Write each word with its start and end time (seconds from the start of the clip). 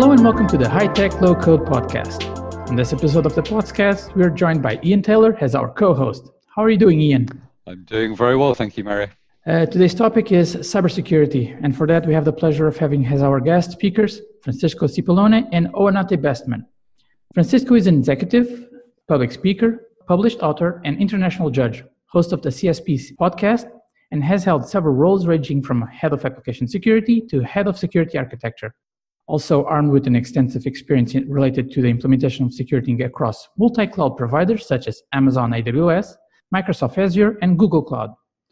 Hello 0.00 0.12
and 0.12 0.24
welcome 0.24 0.46
to 0.46 0.56
the 0.56 0.66
High 0.66 0.86
Tech 0.86 1.20
Low 1.20 1.34
Code 1.34 1.66
Podcast. 1.66 2.70
In 2.70 2.74
this 2.74 2.94
episode 2.94 3.26
of 3.26 3.34
the 3.34 3.42
podcast, 3.42 4.14
we 4.14 4.22
are 4.22 4.30
joined 4.30 4.62
by 4.62 4.80
Ian 4.82 5.02
Taylor 5.02 5.36
as 5.42 5.54
our 5.54 5.70
co 5.70 5.92
host. 5.92 6.30
How 6.56 6.64
are 6.64 6.70
you 6.70 6.78
doing, 6.78 7.02
Ian? 7.02 7.28
I'm 7.66 7.84
doing 7.84 8.16
very 8.16 8.34
well, 8.34 8.54
thank 8.54 8.78
you, 8.78 8.84
Mary. 8.84 9.08
Uh, 9.46 9.66
today's 9.66 9.94
topic 9.94 10.32
is 10.32 10.56
cybersecurity, 10.56 11.54
and 11.62 11.76
for 11.76 11.86
that, 11.86 12.06
we 12.06 12.14
have 12.14 12.24
the 12.24 12.32
pleasure 12.32 12.66
of 12.66 12.78
having 12.78 13.04
as 13.04 13.20
our 13.20 13.40
guest 13.40 13.72
speakers 13.72 14.22
Francisco 14.42 14.86
Cipollone 14.86 15.46
and 15.52 15.66
Oanate 15.74 16.16
Bestman. 16.16 16.64
Francisco 17.34 17.74
is 17.74 17.86
an 17.86 17.98
executive, 17.98 18.70
public 19.06 19.30
speaker, 19.30 19.86
published 20.08 20.40
author, 20.40 20.80
and 20.86 20.96
international 20.96 21.50
judge, 21.50 21.84
host 22.06 22.32
of 22.32 22.40
the 22.40 22.48
CSP 22.48 23.18
podcast, 23.20 23.70
and 24.12 24.24
has 24.24 24.44
held 24.44 24.66
several 24.66 24.94
roles 24.94 25.26
ranging 25.26 25.62
from 25.62 25.82
head 25.82 26.14
of 26.14 26.24
application 26.24 26.66
security 26.66 27.20
to 27.28 27.42
head 27.42 27.66
of 27.66 27.76
security 27.76 28.16
architecture 28.16 28.74
also 29.30 29.64
armed 29.66 29.92
with 29.92 30.08
an 30.08 30.16
extensive 30.16 30.66
experience 30.66 31.14
related 31.28 31.70
to 31.70 31.80
the 31.80 31.88
implementation 31.88 32.44
of 32.44 32.52
security 32.52 33.00
across 33.02 33.48
multi-cloud 33.56 34.16
providers 34.16 34.66
such 34.66 34.88
as 34.88 35.02
Amazon 35.12 35.52
AWS, 35.52 36.16
Microsoft 36.52 36.98
Azure, 36.98 37.38
and 37.40 37.56
Google 37.56 37.82
Cloud. 37.82 38.10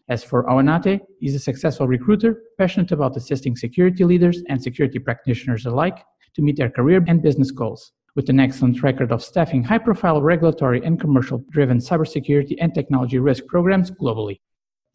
As 0.08 0.22
for 0.22 0.44
Oanate, 0.44 1.00
he's 1.18 1.34
a 1.34 1.40
successful 1.40 1.88
recruiter, 1.88 2.40
passionate 2.58 2.92
about 2.92 3.16
assisting 3.16 3.56
security 3.56 4.04
leaders 4.04 4.40
and 4.48 4.62
security 4.62 5.00
practitioners 5.00 5.66
alike 5.66 5.98
to 6.34 6.42
meet 6.42 6.56
their 6.56 6.70
career 6.70 7.04
and 7.08 7.20
business 7.22 7.50
goals. 7.50 7.92
With 8.14 8.30
an 8.30 8.38
excellent 8.38 8.80
record 8.82 9.10
of 9.10 9.22
staffing 9.22 9.64
high 9.64 9.78
profile 9.78 10.22
regulatory 10.22 10.80
and 10.84 11.00
commercial 11.00 11.42
driven 11.50 11.78
cybersecurity 11.78 12.56
and 12.60 12.72
technology 12.72 13.18
risk 13.18 13.46
programs 13.46 13.90
globally. 13.90 14.38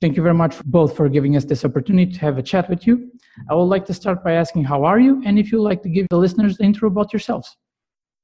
Thank 0.03 0.17
you 0.17 0.21
very 0.21 0.35
much 0.35 0.61
both 0.65 0.97
for 0.97 1.07
giving 1.07 1.37
us 1.37 1.45
this 1.45 1.63
opportunity 1.63 2.11
to 2.11 2.19
have 2.19 2.37
a 2.37 2.43
chat 2.43 2.69
with 2.69 2.85
you. 2.85 3.09
I 3.49 3.55
would 3.55 3.71
like 3.75 3.85
to 3.85 3.93
start 3.93 4.21
by 4.21 4.33
asking 4.33 4.65
how 4.65 4.83
are 4.83 4.99
you, 4.99 5.23
and 5.25 5.39
if 5.39 5.49
you'd 5.49 5.61
like 5.61 5.81
to 5.83 5.87
give 5.87 6.07
the 6.09 6.17
listeners 6.17 6.57
the 6.57 6.65
intro 6.65 6.89
about 6.89 7.13
yourselves. 7.13 7.55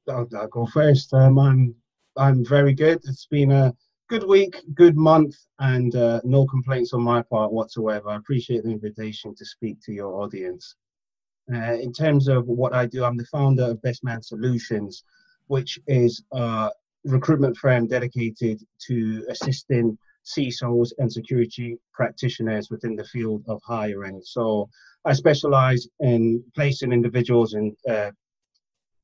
I'll, 0.10 0.28
I'll 0.36 0.50
go 0.50 0.66
first. 0.66 1.14
Um, 1.14 1.40
I'm 1.40 1.74
I'm 2.18 2.44
very 2.44 2.74
good. 2.74 3.00
It's 3.06 3.28
been 3.28 3.54
a 3.54 3.74
good 4.10 4.26
week, 4.26 4.62
good 4.76 4.98
month, 4.98 5.38
and 5.60 5.96
uh, 5.96 6.20
no 6.26 6.46
complaints 6.48 6.92
on 6.92 7.02
my 7.02 7.22
part 7.22 7.54
whatsoever. 7.54 8.10
I 8.10 8.18
appreciate 8.18 8.66
the 8.66 8.72
invitation 8.72 9.34
to 9.36 9.46
speak 9.46 9.78
to 9.84 9.94
your 9.94 10.22
audience. 10.22 10.76
Uh, 11.50 11.76
in 11.76 11.94
terms 11.94 12.28
of 12.28 12.46
what 12.46 12.74
I 12.74 12.88
do, 12.88 13.06
I'm 13.06 13.16
the 13.16 13.24
founder 13.28 13.64
of 13.64 13.82
Bestman 13.82 14.22
Solutions, 14.22 15.06
which 15.48 15.80
is 15.88 16.26
a 16.34 16.72
recruitment 17.06 17.56
firm 17.56 17.88
dedicated 17.88 18.62
to 18.88 19.26
assisting 19.30 19.98
CISOs 20.26 20.92
and 20.98 21.12
security 21.12 21.78
practitioners 21.94 22.70
within 22.70 22.96
the 22.96 23.04
field 23.04 23.44
of 23.48 23.62
hiring. 23.66 24.22
So 24.24 24.70
I 25.06 25.14
specialize 25.14 25.88
in 26.00 26.44
placing 26.56 26.92
individuals 26.92 27.54
in 27.54 27.76
uh, 27.90 28.12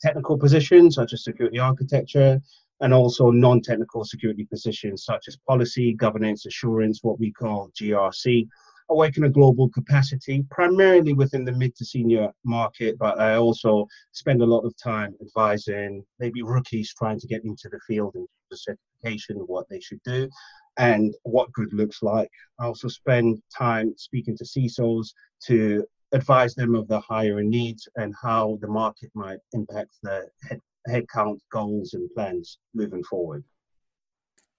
technical 0.02 0.38
positions 0.38 0.96
such 0.96 1.14
as 1.14 1.24
security 1.24 1.60
architecture 1.60 2.40
and 2.82 2.94
also 2.94 3.32
non-technical 3.32 4.04
security 4.04 4.46
positions 4.46 5.06
such 5.06 5.28
as 5.28 5.38
policy, 5.48 5.94
governance, 5.94 6.46
assurance, 6.46 7.00
what 7.02 7.20
we 7.20 7.32
call 7.32 7.72
GRC. 7.80 8.48
I 8.88 8.94
work 8.94 9.18
in 9.18 9.24
a 9.24 9.30
global 9.30 9.70
capacity, 9.70 10.46
primarily 10.52 11.14
within 11.14 11.44
the 11.44 11.54
mid 11.54 11.76
to 11.78 11.86
senior 11.86 12.32
market, 12.44 12.98
but 13.00 13.20
I 13.20 13.36
also 13.36 13.88
spend 14.12 14.44
a 14.44 14.46
lot 14.46 14.60
of 14.60 14.76
time 14.78 15.16
advising 15.22 16.04
maybe 16.20 16.44
rookies 16.44 16.94
trying 16.94 17.20
to 17.20 17.28
get 17.28 17.44
into 17.46 17.70
the 17.70 17.80
field 17.88 18.14
and 18.14 18.28
the 18.52 18.58
certification 18.58 19.38
what 19.48 19.68
they 19.70 19.80
should 19.80 20.02
do 20.04 20.30
and 20.78 21.14
what 21.24 21.52
good 21.54 21.72
looks 21.74 22.02
like. 22.02 22.30
I 22.60 22.66
also 22.66 22.88
spend 22.88 23.42
time 23.56 23.94
speaking 23.98 24.38
to 24.38 24.44
CISOs 24.44 25.08
to 25.48 25.86
advise 26.12 26.56
them 26.56 26.76
of 26.76 26.88
the 26.88 27.00
hiring 27.00 27.50
needs 27.50 27.88
and 27.96 28.14
how 28.22 28.58
the 28.62 28.68
market 28.68 29.12
might 29.14 29.40
impact 29.54 29.92
their 30.04 30.32
head, 30.50 30.62
headcount 30.88 31.40
goals 31.52 31.94
and 31.94 32.10
plans 32.14 32.60
moving 32.74 33.04
forward. 33.04 33.44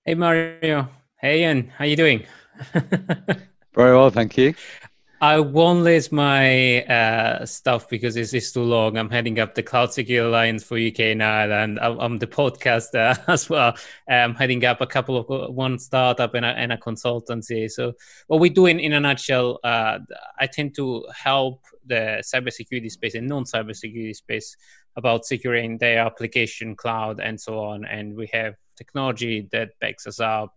Hey 0.04 0.14
Mario. 0.14 0.88
Hey 1.20 1.40
Ian, 1.40 1.68
how 1.68 1.84
are 1.84 1.88
you 1.88 1.96
doing? 1.96 2.24
Very 3.74 3.96
well, 3.96 4.10
thank 4.10 4.36
you. 4.36 4.54
I 5.20 5.40
won't 5.40 5.82
list 5.82 6.12
my 6.12 6.82
uh, 6.84 7.46
stuff 7.46 7.88
because 7.88 8.16
it's, 8.16 8.34
it's 8.34 8.52
too 8.52 8.62
long. 8.62 8.98
I'm 8.98 9.08
heading 9.08 9.38
up 9.38 9.54
the 9.54 9.62
Cloud 9.62 9.90
Security 9.90 10.28
Alliance 10.28 10.62
for 10.62 10.76
UK 10.76 11.00
and 11.00 11.22
Ireland. 11.22 11.78
I'm, 11.80 11.98
I'm 11.98 12.18
the 12.18 12.26
podcaster 12.26 13.18
as 13.28 13.48
well. 13.48 13.74
I'm 14.06 14.34
heading 14.34 14.62
up 14.66 14.82
a 14.82 14.86
couple 14.86 15.16
of 15.16 15.30
uh, 15.30 15.50
one 15.50 15.78
startup 15.78 16.34
and 16.34 16.44
a, 16.44 16.48
and 16.48 16.70
a 16.70 16.76
consultancy. 16.76 17.70
So 17.70 17.94
what 18.26 18.40
we 18.40 18.50
do 18.50 18.66
in, 18.66 18.78
in 18.78 18.92
a 18.92 19.00
nutshell, 19.00 19.58
uh, 19.64 20.00
I 20.38 20.46
tend 20.46 20.74
to 20.76 21.06
help 21.14 21.64
the 21.86 22.22
cybersecurity 22.22 22.90
space 22.90 23.14
and 23.14 23.26
non-cybersecurity 23.26 24.14
space 24.16 24.54
about 24.96 25.24
securing 25.24 25.78
their 25.78 26.00
application, 26.00 26.76
cloud, 26.76 27.20
and 27.20 27.40
so 27.40 27.58
on. 27.58 27.86
And 27.86 28.14
we 28.14 28.28
have 28.34 28.56
technology 28.76 29.48
that 29.52 29.70
backs 29.80 30.06
us 30.06 30.20
up, 30.20 30.54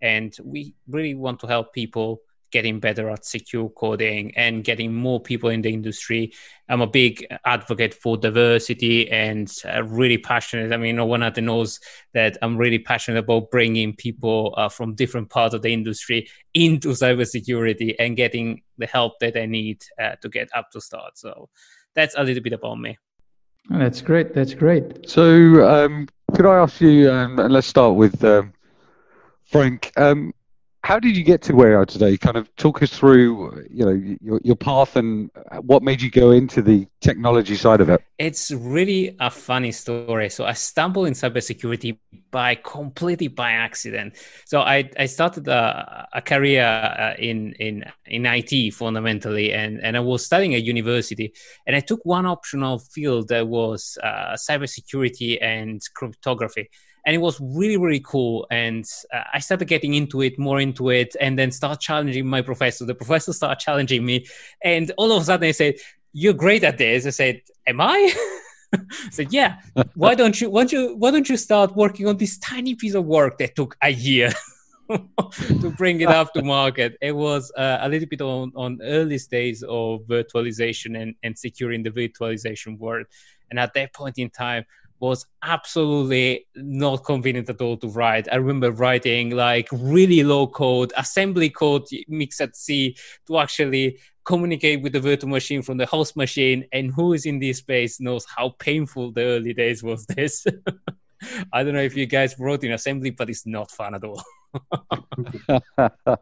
and 0.00 0.36
we 0.44 0.74
really 0.86 1.14
want 1.14 1.40
to 1.40 1.48
help 1.48 1.72
people 1.72 2.20
getting 2.50 2.80
better 2.80 3.10
at 3.10 3.24
secure 3.24 3.68
coding 3.70 4.32
and 4.36 4.64
getting 4.64 4.94
more 4.94 5.20
people 5.20 5.50
in 5.50 5.62
the 5.62 5.72
industry. 5.72 6.32
I'm 6.68 6.80
a 6.80 6.86
big 6.86 7.26
advocate 7.44 7.94
for 7.94 8.16
diversity 8.16 9.10
and 9.10 9.52
uh, 9.64 9.84
really 9.84 10.18
passionate. 10.18 10.72
I 10.72 10.76
mean, 10.76 10.96
no 10.96 11.06
one 11.06 11.22
out 11.22 11.36
knows 11.36 11.80
that 12.14 12.38
I'm 12.42 12.56
really 12.56 12.78
passionate 12.78 13.18
about 13.18 13.50
bringing 13.50 13.94
people 13.94 14.54
uh, 14.56 14.68
from 14.68 14.94
different 14.94 15.30
parts 15.30 15.54
of 15.54 15.62
the 15.62 15.72
industry 15.72 16.28
into 16.54 16.88
cybersecurity 16.88 17.94
and 17.98 18.16
getting 18.16 18.62
the 18.78 18.86
help 18.86 19.14
that 19.20 19.34
they 19.34 19.46
need 19.46 19.82
uh, 20.00 20.16
to 20.22 20.28
get 20.28 20.48
up 20.54 20.70
to 20.72 20.80
start. 20.80 21.18
So 21.18 21.48
that's 21.94 22.14
a 22.16 22.22
little 22.22 22.42
bit 22.42 22.52
about 22.52 22.76
me. 22.76 22.98
Oh, 23.70 23.78
that's 23.78 24.00
great. 24.00 24.34
That's 24.34 24.54
great. 24.54 25.08
So, 25.08 25.68
um, 25.68 26.08
could 26.34 26.46
I 26.46 26.56
ask 26.58 26.80
you, 26.80 27.10
um, 27.10 27.38
and 27.38 27.52
let's 27.52 27.66
start 27.66 27.96
with 27.96 28.22
um, 28.24 28.52
Frank. 29.46 29.92
Um, 29.96 30.32
how 30.86 31.00
did 31.00 31.16
you 31.16 31.24
get 31.24 31.42
to 31.42 31.52
where 31.52 31.70
you 31.70 31.76
are 31.78 31.84
today? 31.84 32.16
Kind 32.16 32.36
of 32.36 32.54
talk 32.54 32.80
us 32.80 32.90
through, 32.90 33.66
you 33.68 33.84
know, 33.84 34.16
your, 34.22 34.40
your 34.44 34.54
path 34.54 34.94
and 34.94 35.32
what 35.62 35.82
made 35.82 36.00
you 36.00 36.12
go 36.12 36.30
into 36.30 36.62
the 36.62 36.86
technology 37.00 37.56
side 37.56 37.80
of 37.80 37.88
it. 37.90 38.00
It's 38.18 38.52
really 38.52 39.16
a 39.18 39.28
funny 39.28 39.72
story. 39.72 40.30
So 40.30 40.44
I 40.44 40.52
stumbled 40.52 41.08
in 41.08 41.14
cybersecurity 41.14 41.98
by 42.30 42.54
completely 42.54 43.26
by 43.26 43.50
accident. 43.50 44.14
So 44.44 44.60
I, 44.60 44.88
I 44.96 45.06
started 45.06 45.48
a, 45.48 46.06
a 46.12 46.22
career 46.22 46.62
uh, 46.62 47.14
in 47.18 47.54
in 47.54 47.84
in 48.06 48.24
IT 48.24 48.72
fundamentally, 48.74 49.52
and 49.52 49.80
and 49.82 49.96
I 49.96 50.00
was 50.00 50.24
studying 50.24 50.54
at 50.54 50.62
university, 50.62 51.32
and 51.66 51.74
I 51.74 51.80
took 51.80 52.00
one 52.04 52.26
optional 52.26 52.78
field 52.78 53.26
that 53.28 53.48
was 53.48 53.98
uh, 54.04 54.34
cybersecurity 54.34 55.38
and 55.42 55.80
cryptography 55.94 56.68
and 57.06 57.14
it 57.14 57.18
was 57.18 57.40
really 57.40 57.76
really 57.76 58.00
cool. 58.00 58.46
And 58.50 58.84
uh, 59.14 59.22
i 59.32 59.38
started 59.38 59.68
getting 59.68 59.94
into 59.94 60.20
it 60.22 60.38
more 60.38 60.60
into 60.60 60.90
it 60.90 61.14
and 61.20 61.38
then 61.38 61.52
start 61.52 61.80
challenging 61.80 62.26
my 62.26 62.42
professor. 62.42 62.84
The 62.84 62.94
professor 63.02 63.32
started 63.32 63.60
challenging 63.60 64.04
me. 64.04 64.26
And 64.62 64.92
all 64.98 65.12
of 65.12 65.22
a 65.22 65.24
sudden 65.24 65.42
they 65.42 65.52
said 65.52 65.76
you're 66.12 66.34
great 66.34 66.64
at 66.64 66.78
this. 66.78 67.06
I 67.06 67.10
said 67.10 67.42
am 67.66 67.80
i? 67.80 68.12
I 68.74 68.80
said 69.10 69.32
yeah. 69.32 69.60
Why 69.94 70.16
don't 70.16 70.38
you 70.40 70.50
why 70.50 70.62
don't 70.62 70.72
you 70.72 70.96
why 70.96 71.12
don't 71.12 71.28
you 71.28 71.36
start 71.36 71.76
working 71.76 72.08
on 72.08 72.16
this 72.16 72.38
tiny 72.38 72.74
piece 72.74 72.94
of 72.94 73.04
work 73.06 73.38
that 73.38 73.54
took 73.54 73.76
a 73.82 73.90
year 73.90 74.32
to 74.90 75.74
bring 75.78 76.00
it 76.00 76.08
up 76.08 76.32
to 76.34 76.42
market? 76.42 76.98
It 77.00 77.14
was 77.14 77.52
uh, 77.56 77.78
a 77.82 77.88
little 77.88 78.08
bit 78.08 78.20
on, 78.20 78.52
on 78.56 78.80
early 78.82 79.18
stage 79.18 79.62
of 79.62 80.00
virtualization 80.08 81.00
and, 81.00 81.14
and 81.22 81.38
securing 81.38 81.84
the 81.84 81.90
virtualization 81.90 82.78
world. 82.78 83.06
And 83.48 83.60
at 83.60 83.74
that 83.74 83.94
point 83.94 84.18
in 84.18 84.28
time 84.28 84.64
was 85.00 85.26
absolutely 85.42 86.46
not 86.54 87.04
convenient 87.04 87.48
at 87.50 87.60
all 87.60 87.76
to 87.78 87.88
write. 87.88 88.28
I 88.30 88.36
remember 88.36 88.70
writing 88.70 89.30
like 89.30 89.68
really 89.72 90.22
low 90.22 90.46
code, 90.46 90.92
assembly 90.96 91.50
code 91.50 91.84
mixed 92.08 92.40
at 92.40 92.56
C 92.56 92.96
to 93.26 93.38
actually 93.38 93.98
communicate 94.24 94.82
with 94.82 94.92
the 94.92 95.00
virtual 95.00 95.30
machine 95.30 95.62
from 95.62 95.76
the 95.76 95.86
host 95.86 96.16
machine. 96.16 96.64
And 96.72 96.92
who 96.92 97.12
is 97.12 97.26
in 97.26 97.38
this 97.38 97.58
space 97.58 98.00
knows 98.00 98.26
how 98.36 98.50
painful 98.58 99.12
the 99.12 99.22
early 99.22 99.54
days 99.54 99.82
was 99.82 100.06
this. 100.06 100.46
I 101.52 101.62
don't 101.62 101.74
know 101.74 101.80
if 101.80 101.96
you 101.96 102.06
guys 102.06 102.38
wrote 102.38 102.64
in 102.64 102.72
assembly, 102.72 103.10
but 103.10 103.30
it's 103.30 103.46
not 103.46 103.70
fun 103.70 103.94
at 103.94 104.04
all. 104.04 104.22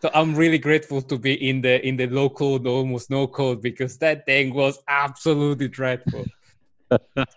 so 0.00 0.10
I'm 0.14 0.34
really 0.34 0.58
grateful 0.58 1.02
to 1.02 1.18
be 1.18 1.48
in 1.48 1.60
the 1.60 1.84
in 1.86 1.96
the 1.96 2.06
low 2.06 2.28
code, 2.28 2.66
almost 2.66 3.10
no 3.10 3.26
code, 3.26 3.62
because 3.62 3.98
that 3.98 4.26
thing 4.26 4.54
was 4.54 4.78
absolutely 4.86 5.68
dreadful 5.68 6.24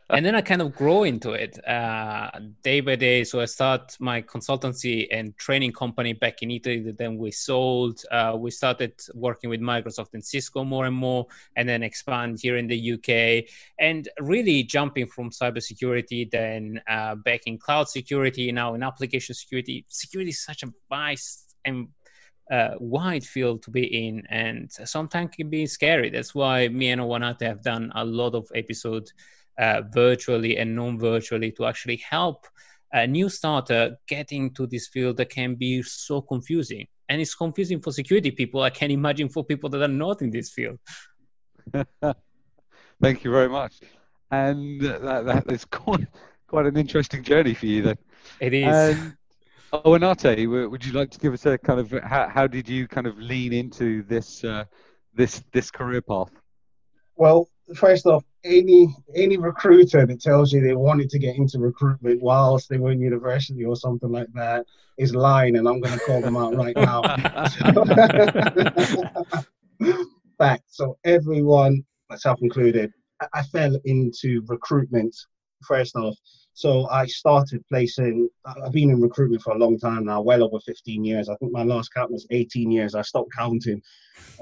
and 0.10 0.26
then 0.26 0.36
I 0.36 0.42
kind 0.42 0.62
of 0.62 0.76
grow 0.76 1.04
into 1.04 1.32
it 1.32 1.60
uh, 1.68 2.30
day 2.64 2.80
by 2.82 2.96
day. 2.96 3.24
So 3.24 3.42
I 3.42 3.46
start 3.46 3.96
my 4.00 4.22
consultancy 4.22 5.08
and 5.12 5.38
training 5.38 5.74
company 5.74 6.14
back 6.14 6.42
in 6.42 6.52
Italy. 6.52 6.94
Then 6.98 7.18
we 7.18 7.32
sold. 7.32 8.02
Uh, 8.12 8.36
we 8.38 8.52
started 8.52 8.94
working 9.14 9.50
with 9.50 9.62
Microsoft 9.62 10.14
and 10.14 10.24
Cisco 10.24 10.64
more 10.64 10.86
and 10.86 10.96
more, 10.96 11.28
and 11.56 11.68
then 11.68 11.84
expand 11.84 12.40
here 12.42 12.58
in 12.58 12.68
the 12.68 12.94
UK. 12.94 13.50
And 13.80 14.08
really 14.20 14.64
jumping 14.64 15.08
from 15.08 15.32
cybersecurity, 15.32 16.32
then 16.32 16.82
uh, 16.88 17.16
back 17.16 17.42
in 17.46 17.58
cloud 17.58 17.90
security, 17.90 18.52
now 18.52 18.74
in 18.74 18.84
application 18.84 19.36
security. 19.36 19.86
Security 19.90 20.30
is 20.30 20.44
such 20.44 20.64
a 20.64 20.72
vast 20.90 21.56
and 21.66 21.90
uh, 22.52 22.76
wide 22.80 23.24
field 23.24 23.64
to 23.64 23.72
be 23.72 24.08
in, 24.08 24.24
and 24.30 24.72
sometimes 24.72 25.36
can 25.36 25.50
be 25.50 25.66
scary. 25.66 26.10
That's 26.10 26.36
why 26.36 26.68
me 26.68 26.90
and 26.90 27.02
Oanate 27.02 27.42
have 27.42 27.64
done 27.64 27.92
a 27.96 28.04
lot 28.04 28.36
of 28.36 28.48
episodes 28.54 29.14
uh, 29.58 29.82
virtually 29.94 30.58
and 30.58 30.76
non-virtually 30.76 31.52
to 31.54 31.66
actually 31.66 31.98
help 31.98 32.46
a 32.94 33.08
new 33.08 33.30
starter 33.30 33.98
getting 34.08 34.54
to 34.54 34.68
this 34.68 34.88
field 34.88 35.18
that 35.18 35.30
can 35.30 35.56
be 35.56 35.82
so 35.84 36.22
confusing. 36.22 36.86
And 37.10 37.22
it's 37.22 37.36
confusing 37.36 37.82
for 37.82 37.92
security 37.92 38.32
people. 38.32 38.62
I 38.62 38.70
can 38.70 38.92
imagine 38.92 39.30
for 39.30 39.44
people 39.44 39.70
that 39.70 39.82
are 39.82 39.88
not 39.88 40.22
in 40.22 40.30
this 40.30 40.52
field. 40.52 40.80
Thank 43.02 43.24
you 43.24 43.32
very 43.32 43.50
much. 43.50 43.80
And 44.30 44.82
that, 44.82 45.26
that 45.26 45.52
is 45.52 45.66
quite, 45.66 46.08
quite 46.48 46.66
an 46.66 46.78
interesting 46.78 47.24
journey 47.24 47.54
for 47.54 47.66
you 47.66 47.82
then. 47.82 47.98
It 48.40 48.54
is. 48.54 49.14
Oh, 49.74 49.94
and 49.94 50.04
Anate, 50.04 50.70
would 50.70 50.86
you 50.86 50.92
like 50.92 51.10
to 51.12 51.20
give 51.20 51.34
us 51.34 51.46
a 51.46 51.58
kind 51.58 51.80
of 51.80 51.92
how, 52.04 52.28
how 52.28 52.46
did 52.46 52.68
you 52.68 52.88
kind 52.88 53.08
of 53.08 53.18
lean 53.18 53.54
into 53.54 54.04
this 54.04 54.44
uh, 54.44 54.66
this 55.14 55.44
this 55.54 55.72
career 55.72 56.02
path? 56.02 56.30
Well, 57.16 57.48
first 57.76 58.06
off, 58.06 58.24
any 58.44 58.94
any 59.16 59.38
recruiter 59.38 60.06
that 60.06 60.22
tells 60.22 60.52
you 60.52 60.62
they 60.62 60.76
wanted 60.76 61.10
to 61.10 61.20
get 61.20 61.36
into 61.36 61.60
recruitment 61.60 62.22
whilst 62.22 62.70
they 62.70 62.78
were 62.78 62.92
in 62.92 63.00
university 63.00 63.64
or 63.64 63.76
something 63.76 64.12
like 64.12 64.32
that 64.34 64.66
is 64.98 65.16
lying, 65.16 65.58
and 65.58 65.68
I'm 65.68 65.80
going 65.80 65.98
to 65.98 66.06
call 66.06 66.22
them 66.22 66.38
out 66.38 66.56
right 66.56 66.76
now. 66.76 67.02
Fact. 70.38 70.64
So 70.68 70.98
everyone, 71.04 71.84
myself 72.10 72.40
included, 72.42 72.92
I, 73.22 73.28
I 73.34 73.44
fell 73.44 73.78
into 73.86 74.44
recruitment 74.48 75.16
first 75.64 75.96
off 75.96 76.16
so 76.62 76.88
I 76.90 77.08
started 77.08 77.66
placing, 77.68 78.30
I've 78.46 78.72
been 78.72 78.92
in 78.92 79.02
recruitment 79.02 79.42
for 79.42 79.54
a 79.54 79.58
long 79.58 79.80
time 79.80 80.06
now, 80.06 80.22
well 80.22 80.44
over 80.44 80.60
15 80.60 81.04
years. 81.04 81.28
I 81.28 81.36
think 81.38 81.52
my 81.52 81.64
last 81.64 81.92
count 81.92 82.12
was 82.12 82.28
18 82.30 82.70
years. 82.70 82.94
I 82.94 83.02
stopped 83.02 83.32
counting 83.36 83.82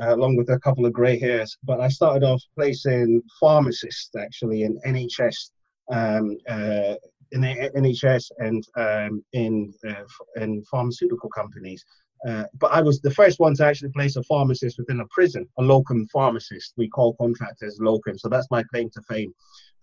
uh, 0.01 0.16
along 0.16 0.36
with 0.36 0.50
a 0.50 0.60
couple 0.60 0.86
of 0.86 0.92
grey 0.92 1.18
hairs. 1.18 1.57
But 1.63 1.80
I 1.80 1.88
started 1.88 2.25
off 2.25 2.42
placing 2.57 3.21
pharmacists 3.39 4.13
actually 4.16 4.63
in 4.63 4.77
NHS. 4.86 5.51
Um, 5.92 6.38
uh, 6.48 6.95
in 7.31 7.42
the 7.42 7.71
NHS 7.75 8.31
and 8.39 8.63
um, 8.75 9.24
in 9.33 9.72
uh, 9.88 10.04
in 10.42 10.63
pharmaceutical 10.63 11.30
companies, 11.30 11.86
uh, 12.27 12.45
but 12.60 12.72
I 12.72 12.81
was 12.81 13.00
the 13.01 13.12
first 13.12 13.39
one 13.39 13.56
to 13.56 13.65
actually 13.65 13.92
place 13.92 14.15
a 14.15 14.24
pharmacist 14.24 14.77
within 14.77 15.00
a 15.00 15.07
prison, 15.10 15.48
a 15.57 15.62
locum 15.62 16.07
pharmacist. 16.07 16.74
We 16.75 16.89
call 16.89 17.15
contractors 17.15 17.77
locum, 17.80 18.18
so 18.18 18.30
that's 18.30 18.50
my 18.51 18.63
claim 18.63 18.89
to 18.92 19.01
fame 19.04 19.33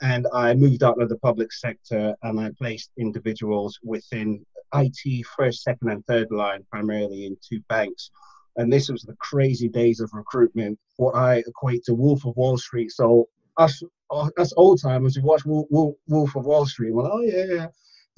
and 0.02 0.26
I 0.32 0.54
moved 0.54 0.82
out 0.82 1.00
of 1.00 1.08
the 1.08 1.19
public 1.19 1.52
sector 1.52 2.14
and 2.22 2.38
I 2.38 2.50
placed 2.58 2.90
individuals 2.98 3.78
within 3.82 4.44
IT 4.75 5.26
first, 5.37 5.62
second, 5.62 5.90
and 5.90 6.04
third 6.06 6.31
line, 6.31 6.64
primarily 6.70 7.26
in 7.26 7.37
two 7.46 7.60
banks. 7.69 8.10
And 8.56 8.72
this 8.72 8.88
was 8.88 9.02
the 9.02 9.16
crazy 9.16 9.69
days 9.69 10.00
of 10.00 10.10
recruitment, 10.12 10.78
what 10.96 11.14
I 11.14 11.37
equate 11.46 11.84
to 11.84 11.94
Wolf 11.94 12.25
of 12.25 12.37
Wall 12.37 12.56
Street. 12.56 12.90
So 12.90 13.28
us, 13.58 13.82
us 14.10 14.52
old 14.56 14.81
timers, 14.81 15.16
we 15.16 15.22
watch 15.22 15.43
Wolf, 15.44 16.37
of 16.37 16.44
Wall 16.44 16.66
Street. 16.66 16.92
Well, 16.92 17.10
oh 17.12 17.20
yeah, 17.20 17.44
yeah. 17.49 17.66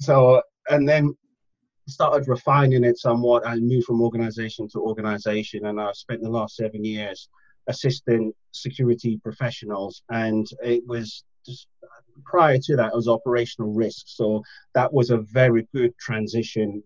So 0.01 0.41
and 0.69 0.87
then 0.87 1.15
started 1.87 2.27
refining 2.27 2.83
it 2.83 2.97
somewhat. 2.97 3.45
I 3.45 3.55
moved 3.55 3.85
from 3.85 4.01
organization 4.01 4.67
to 4.69 4.79
organization, 4.79 5.65
and 5.65 5.79
I 5.79 5.91
spent 5.93 6.21
the 6.21 6.29
last 6.29 6.55
seven 6.55 6.85
years 6.85 7.27
assisting 7.67 8.33
security 8.51 9.19
professionals. 9.23 10.03
And 10.09 10.47
it 10.63 10.83
was 10.87 11.23
prior 12.25 12.57
to 12.57 12.75
that, 12.75 12.91
it 12.93 12.95
was 12.95 13.07
operational 13.07 13.73
risk. 13.73 14.03
So 14.07 14.43
that 14.73 14.91
was 14.91 15.09
a 15.09 15.17
very 15.17 15.67
good 15.73 15.97
transition. 15.97 16.83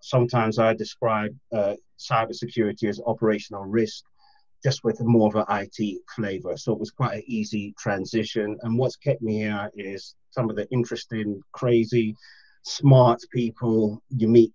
Sometimes 0.00 0.58
I 0.58 0.74
describe 0.74 1.34
uh, 1.52 1.74
cybersecurity 1.98 2.88
as 2.88 3.00
operational 3.06 3.64
risk, 3.64 4.04
just 4.62 4.84
with 4.84 5.00
more 5.00 5.28
of 5.28 5.36
an 5.36 5.46
IT 5.78 6.02
flavor. 6.14 6.56
So 6.56 6.72
it 6.72 6.80
was 6.80 6.90
quite 6.90 7.16
an 7.16 7.22
easy 7.26 7.74
transition. 7.78 8.58
And 8.62 8.78
what's 8.78 8.96
kept 8.96 9.22
me 9.22 9.38
here 9.38 9.70
is 9.74 10.14
some 10.30 10.50
of 10.50 10.56
the 10.56 10.68
interesting, 10.70 11.40
crazy, 11.52 12.16
smart 12.64 13.20
people 13.32 14.02
you 14.08 14.28
meet 14.28 14.54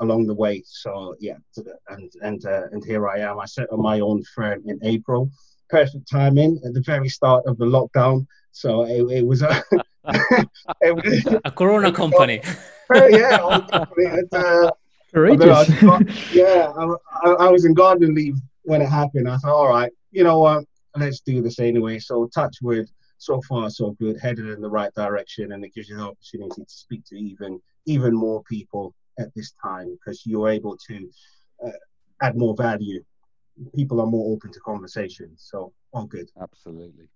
along 0.00 0.26
the 0.26 0.34
way. 0.34 0.62
So 0.66 1.14
yeah, 1.20 1.36
and 1.88 2.12
and 2.20 2.44
uh, 2.44 2.66
and 2.72 2.84
here 2.84 3.08
I 3.08 3.18
am. 3.20 3.40
I 3.40 3.46
set 3.46 3.72
up 3.72 3.78
my 3.78 4.00
own 4.00 4.22
firm 4.34 4.62
in 4.66 4.78
April. 4.82 5.30
Perfect 5.68 6.08
timing 6.10 6.60
at 6.64 6.74
the 6.74 6.82
very 6.82 7.08
start 7.08 7.44
of 7.46 7.58
the 7.58 7.64
lockdown. 7.64 8.26
So 8.52 8.84
it, 8.84 9.18
it 9.18 9.26
was 9.26 9.42
a 9.42 9.62
it 10.80 10.94
was, 10.94 11.40
a 11.44 11.50
Corona 11.50 11.92
company. 11.92 12.40
yeah, 12.94 13.38
uh, 14.32 14.70
courageous. 15.12 15.68
yeah, 16.32 16.72
I, 17.24 17.30
I, 17.30 17.48
was 17.48 17.64
in 17.64 17.74
garden 17.74 18.14
leave 18.14 18.36
when 18.62 18.80
it 18.80 18.88
happened. 18.88 19.28
I 19.28 19.36
thought, 19.38 19.54
all 19.54 19.68
right, 19.68 19.92
you 20.12 20.22
know 20.22 20.38
what, 20.38 20.64
let's 20.96 21.20
do 21.20 21.42
this 21.42 21.58
anyway. 21.58 21.98
So 21.98 22.28
touch 22.28 22.58
wood, 22.62 22.88
so 23.18 23.40
far 23.48 23.70
so 23.70 23.90
good, 23.98 24.18
headed 24.20 24.48
in 24.48 24.60
the 24.60 24.70
right 24.70 24.92
direction, 24.94 25.52
and 25.52 25.64
it 25.64 25.74
gives 25.74 25.88
you 25.88 25.96
the 25.96 26.04
opportunity 26.04 26.62
to 26.62 26.70
speak 26.70 27.04
to 27.06 27.16
even 27.16 27.60
even 27.86 28.14
more 28.14 28.42
people 28.44 28.94
at 29.18 29.34
this 29.34 29.52
time 29.62 29.92
because 29.92 30.24
you're 30.26 30.48
able 30.48 30.76
to 30.88 31.10
uh, 31.64 31.70
add 32.22 32.36
more 32.36 32.54
value. 32.54 33.02
People 33.74 34.00
are 34.00 34.06
more 34.06 34.32
open 34.32 34.52
to 34.52 34.60
conversation, 34.60 35.32
so 35.36 35.72
all 35.92 36.06
good. 36.06 36.30
Absolutely. 36.40 37.08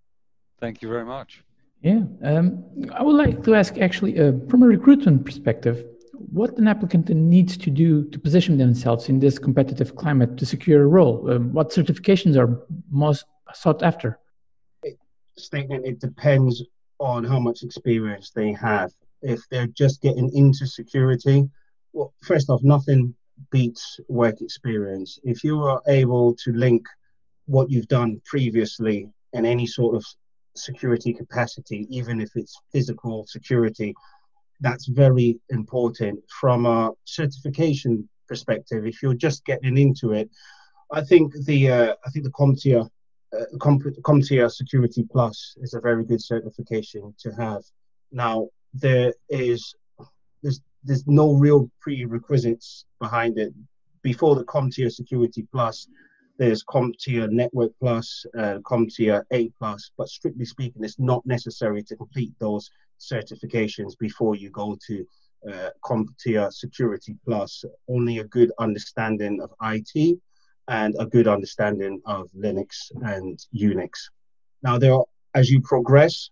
Thank 0.61 0.83
you 0.83 0.89
very 0.89 1.05
much. 1.05 1.43
Yeah, 1.83 2.03
um, 2.23 2.65
I 2.95 3.03
would 3.03 3.17
like 3.17 3.43
to 3.45 3.55
ask 3.55 3.79
actually, 3.79 4.19
uh, 4.19 4.33
from 4.49 4.63
a 4.63 4.67
recruitment 4.67 5.25
perspective, 5.25 5.85
what 6.13 6.57
an 6.59 6.69
applicant 6.69 7.09
needs 7.09 7.57
to 7.57 7.71
do 7.71 8.05
to 8.11 8.19
position 8.19 8.59
themselves 8.59 9.09
in 9.09 9.19
this 9.19 9.39
competitive 9.39 9.97
climate 9.97 10.37
to 10.37 10.45
secure 10.45 10.83
a 10.83 10.87
role. 10.87 11.31
Um, 11.31 11.53
what 11.55 11.71
certifications 11.71 12.37
are 12.37 12.61
most 12.91 13.25
sought 13.55 13.83
after? 13.83 14.19
Statement: 15.39 15.87
It 15.87 16.01
depends 16.01 16.63
on 16.99 17.25
how 17.25 17.41
much 17.41 17.63
experience 17.63 18.31
they 18.31 18.53
have. 18.53 18.93
If 19.23 19.41
they're 19.51 19.67
just 19.69 20.03
getting 20.03 20.31
into 20.35 20.67
security, 20.67 21.49
well, 21.95 22.13
first 22.23 22.51
off, 22.51 22.63
nothing 22.63 23.15
beats 23.51 24.01
work 24.09 24.41
experience. 24.41 25.19
If 25.25 25.45
you 25.45 25.63
are 25.63 25.81
able 25.89 26.35
to 26.45 26.53
link 26.53 26.87
what 27.47 27.71
you've 27.71 27.89
done 27.89 28.21
previously 28.25 29.09
in 29.33 29.47
any 29.47 29.67
sort 29.67 29.97
of 29.97 30.05
security 30.55 31.13
capacity, 31.13 31.87
even 31.91 32.21
if 32.21 32.31
it's 32.35 32.61
physical 32.73 33.27
security, 33.27 33.95
that's 34.61 34.87
very 34.87 35.41
important 35.49 36.21
from 36.41 36.67
a 36.67 36.93
certification 37.05 38.09
perspective. 38.29 38.87
If 38.87 39.03
you're 39.03 39.15
just 39.15 39.45
getting 39.45 39.77
into 39.79 40.13
it, 40.13 40.31
I 40.93 41.03
think 41.03 41.33
the 41.47 41.71
uh, 41.71 41.95
I 42.05 42.11
think 42.11 42.25
the 42.25 42.33
CompTIA 42.33 42.89
uh, 43.33 43.45
CompTIA 43.59 44.51
Security 44.51 45.05
Plus 45.11 45.57
is 45.61 45.75
a 45.75 45.81
very 45.81 46.05
good 46.05 46.23
certification 46.23 47.15
to 47.21 47.31
have. 47.33 47.63
Now 48.13 48.49
there 48.75 49.15
is 49.29 49.75
there's 50.43 50.61
there's 50.85 51.07
no 51.07 51.33
real 51.33 51.71
prerequisites 51.81 52.85
behind 53.01 53.39
it. 53.39 53.53
Before 54.03 54.35
the 54.35 54.45
CompTIA 54.45 54.91
Security 54.91 55.47
Plus, 55.53 55.87
there's 56.39 56.65
CompTIA 56.65 57.31
Network 57.31 57.73
Plus, 57.81 58.25
uh, 58.39 58.59
CompTIA 58.63 59.23
A 59.31 59.51
Plus, 59.59 59.91
but 59.99 60.09
strictly 60.09 60.47
speaking, 60.47 60.83
it's 60.83 60.99
not 60.99 61.25
necessary 61.27 61.83
to 61.83 61.97
complete 61.97 62.33
those 62.39 62.71
certifications 62.99 63.99
before 63.99 64.35
you 64.37 64.51
go 64.51 64.77
to 64.87 65.07
uh, 65.51 65.71
CompTIA 65.85 66.53
Security 66.53 67.17
Plus. 67.27 67.65
Only 67.89 68.19
a 68.19 68.25
good 68.25 68.53
understanding 68.59 69.41
of 69.43 69.51
IT 69.63 70.19
and 70.69 70.95
a 70.99 71.07
good 71.07 71.29
understanding 71.29 72.01
of 72.07 72.31
Linux 72.33 72.91
and 73.03 73.39
Unix. 73.55 73.91
Now, 74.63 74.79
there 74.79 74.95
are, 74.95 75.05
as 75.35 75.51
you 75.51 75.61
progress 75.61 76.31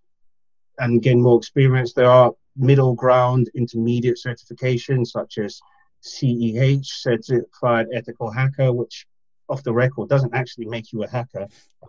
and 0.78 1.02
gain 1.02 1.20
more 1.20 1.38
experience, 1.38 1.92
there 1.92 2.10
are 2.10 2.32
middle 2.58 2.94
ground 2.94 3.50
intermediate 3.54 4.18
certifications 4.24 5.08
such 5.08 5.38
as 5.38 5.60
CEH, 6.02 6.84
Certified 6.84 7.86
Ethical 7.92 8.30
Hacker, 8.30 8.72
which 8.72 9.06
off 9.48 9.62
the 9.62 9.72
record 9.72 10.08
doesn't 10.08 10.34
actually 10.34 10.66
make 10.66 10.92
you 10.92 11.02
a 11.02 11.08
hacker. 11.08 11.46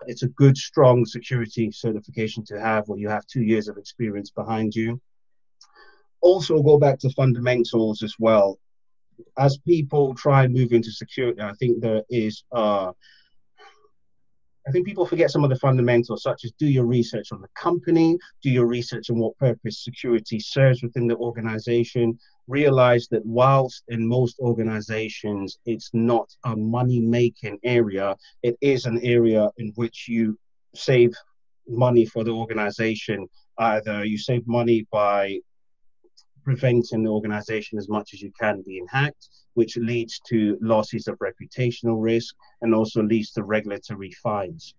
It's 0.07 0.23
a 0.23 0.29
good, 0.29 0.57
strong 0.57 1.05
security 1.05 1.71
certification 1.71 2.43
to 2.45 2.59
have 2.59 2.87
where 2.87 2.99
you 2.99 3.09
have 3.09 3.25
two 3.27 3.43
years 3.43 3.67
of 3.67 3.77
experience 3.77 4.31
behind 4.31 4.75
you. 4.75 5.01
Also, 6.21 6.61
go 6.61 6.77
back 6.77 6.99
to 6.99 7.09
fundamentals 7.11 8.01
as 8.03 8.15
well. 8.19 8.59
As 9.37 9.57
people 9.57 10.15
try 10.15 10.45
and 10.45 10.53
move 10.53 10.71
into 10.71 10.91
security, 10.91 11.41
I 11.41 11.53
think 11.53 11.81
there 11.81 12.03
is 12.09 12.43
uh, 12.51 12.93
I 14.69 14.71
think 14.71 14.85
people 14.85 15.07
forget 15.07 15.31
some 15.31 15.43
of 15.43 15.49
the 15.49 15.55
fundamentals, 15.55 16.21
such 16.21 16.45
as 16.45 16.51
do 16.51 16.67
your 16.67 16.85
research 16.85 17.31
on 17.31 17.41
the 17.41 17.47
company, 17.55 18.19
do 18.43 18.51
your 18.51 18.67
research 18.67 19.09
on 19.09 19.17
what 19.17 19.35
purpose 19.39 19.83
security 19.83 20.39
serves 20.39 20.83
within 20.83 21.07
the 21.07 21.15
organization. 21.15 22.19
Realize 22.47 23.07
that 23.09 23.25
whilst 23.25 23.83
in 23.87 24.07
most 24.07 24.37
organizations 24.39 25.57
it's 25.65 25.89
not 25.93 26.29
a 26.45 26.55
money 26.55 26.99
making 26.99 27.57
area, 27.63 28.15
it 28.43 28.57
is 28.61 28.85
an 28.85 28.99
area 29.01 29.49
in 29.57 29.71
which 29.73 30.07
you 30.07 30.37
save 30.75 31.15
money 31.67 32.05
for 32.05 32.23
the 32.23 32.31
organization. 32.31 33.27
Either 33.57 34.05
you 34.05 34.19
save 34.19 34.45
money 34.45 34.85
by 34.91 35.39
preventing 36.43 37.03
the 37.03 37.09
organization 37.09 37.77
as 37.77 37.89
much 37.89 38.13
as 38.13 38.21
you 38.21 38.31
can 38.39 38.61
being 38.65 38.85
hacked, 38.89 39.29
which 39.53 39.77
leads 39.77 40.19
to 40.27 40.57
losses 40.61 41.07
of 41.07 41.17
reputational 41.19 42.01
risk 42.01 42.35
and 42.61 42.73
also 42.73 43.01
leads 43.03 43.31
to 43.31 43.43
regulatory 43.43 44.11
fines. 44.11 44.75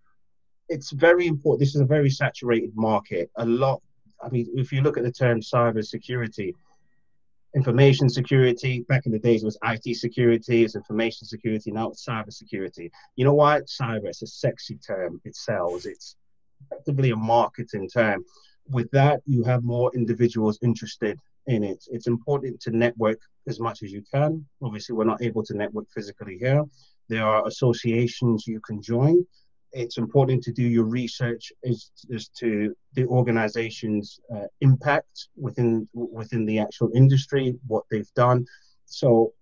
It's 0.68 0.90
very 0.90 1.26
important. 1.26 1.60
This 1.60 1.74
is 1.74 1.80
a 1.80 1.86
very 1.86 2.10
saturated 2.10 2.72
market. 2.74 3.30
A 3.36 3.44
lot, 3.44 3.82
I 4.22 4.28
mean, 4.28 4.46
if 4.54 4.72
you 4.72 4.82
look 4.82 4.96
at 4.96 5.04
the 5.04 5.12
term 5.12 5.40
cyber 5.40 5.84
security, 5.84 6.54
information 7.54 8.08
security. 8.08 8.84
Back 8.88 9.06
in 9.06 9.12
the 9.12 9.18
days, 9.18 9.42
it 9.42 9.46
was 9.46 9.58
IT 9.64 9.96
security, 9.96 10.64
it's 10.64 10.76
information 10.76 11.26
security. 11.26 11.72
Now 11.72 11.90
it's 11.90 12.04
cyber 12.04 12.32
security. 12.32 12.90
You 13.16 13.24
know 13.24 13.34
why? 13.34 13.60
Cyber, 13.62 14.06
it's 14.06 14.22
a 14.22 14.26
sexy 14.26 14.76
term. 14.76 15.20
It 15.24 15.36
sells. 15.36 15.86
It's 15.86 16.16
effectively 16.70 17.10
a 17.10 17.16
marketing 17.16 17.88
term. 17.88 18.24
With 18.68 18.90
that, 18.92 19.20
you 19.26 19.42
have 19.44 19.64
more 19.64 19.90
individuals 19.94 20.58
interested 20.62 21.18
in 21.46 21.64
it. 21.64 21.84
It's 21.90 22.06
important 22.06 22.60
to 22.62 22.70
network 22.70 23.18
as 23.48 23.60
much 23.60 23.82
as 23.82 23.92
you 23.92 24.02
can. 24.12 24.46
Obviously, 24.62 24.94
we're 24.94 25.04
not 25.04 25.22
able 25.22 25.42
to 25.44 25.54
network 25.54 25.86
physically 25.94 26.38
here. 26.38 26.62
There 27.08 27.24
are 27.24 27.46
associations 27.46 28.46
you 28.46 28.60
can 28.60 28.80
join 28.80 29.24
it's 29.72 29.98
important 29.98 30.42
to 30.44 30.52
do 30.52 30.62
your 30.62 30.84
research 30.84 31.52
as, 31.64 31.90
as 32.14 32.28
to 32.28 32.74
the 32.94 33.06
organization's 33.06 34.20
uh, 34.34 34.46
impact 34.60 35.28
within 35.36 35.88
within 35.92 36.44
the 36.44 36.58
actual 36.58 36.90
industry, 36.94 37.54
what 37.66 37.84
they've 37.90 38.12
done. 38.14 38.46
So, 38.86 39.32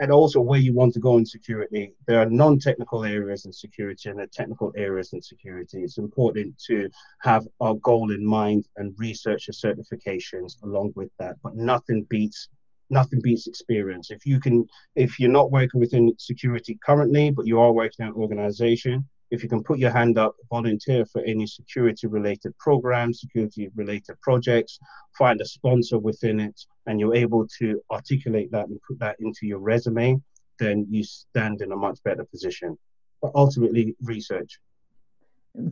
and 0.00 0.12
also 0.12 0.40
where 0.40 0.60
you 0.60 0.72
want 0.72 0.94
to 0.94 1.00
go 1.00 1.16
in 1.18 1.26
security. 1.26 1.92
There 2.06 2.20
are 2.20 2.26
non-technical 2.26 3.04
areas 3.04 3.44
in 3.46 3.52
security 3.52 4.08
and 4.08 4.18
there 4.18 4.24
are 4.24 4.28
technical 4.32 4.72
areas 4.76 5.12
in 5.12 5.20
security. 5.20 5.82
It's 5.82 5.98
important 5.98 6.58
to 6.66 6.88
have 7.20 7.46
our 7.60 7.74
goal 7.74 8.12
in 8.12 8.24
mind 8.24 8.68
and 8.76 8.94
research 8.98 9.46
the 9.46 9.52
certifications 9.52 10.62
along 10.62 10.92
with 10.94 11.10
that. 11.18 11.36
But 11.42 11.56
nothing 11.56 12.04
beats 12.04 12.48
nothing 12.90 13.20
beats 13.20 13.46
experience. 13.46 14.10
If 14.10 14.24
you 14.24 14.40
can, 14.40 14.66
if 14.94 15.20
you're 15.20 15.30
not 15.30 15.50
working 15.50 15.80
within 15.80 16.14
security 16.18 16.78
currently, 16.82 17.30
but 17.30 17.46
you 17.46 17.60
are 17.60 17.72
working 17.72 18.06
in 18.06 18.08
an 18.08 18.14
organization, 18.14 19.06
if 19.30 19.42
you 19.42 19.48
can 19.48 19.62
put 19.62 19.78
your 19.78 19.90
hand 19.90 20.18
up, 20.18 20.34
volunteer 20.50 21.04
for 21.04 21.20
any 21.22 21.46
security 21.46 22.06
related 22.06 22.56
programs, 22.58 23.20
security 23.20 23.68
related 23.74 24.20
projects, 24.20 24.78
find 25.16 25.40
a 25.40 25.44
sponsor 25.44 25.98
within 25.98 26.40
it, 26.40 26.58
and 26.86 26.98
you're 26.98 27.14
able 27.14 27.46
to 27.58 27.80
articulate 27.90 28.50
that 28.52 28.68
and 28.68 28.80
put 28.86 28.98
that 28.98 29.16
into 29.20 29.46
your 29.46 29.58
resume, 29.58 30.20
then 30.58 30.86
you 30.90 31.02
stand 31.04 31.60
in 31.60 31.72
a 31.72 31.76
much 31.76 32.02
better 32.04 32.24
position. 32.24 32.76
But 33.20 33.32
ultimately, 33.34 33.96
research. 34.02 34.58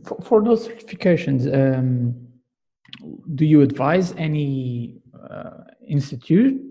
For, 0.03 0.17
for 0.21 0.43
those 0.43 0.67
certifications, 0.67 1.41
um, 1.53 2.27
do 3.35 3.45
you 3.45 3.61
advise 3.61 4.13
any 4.17 5.01
uh, 5.29 5.63
institute 5.87 6.66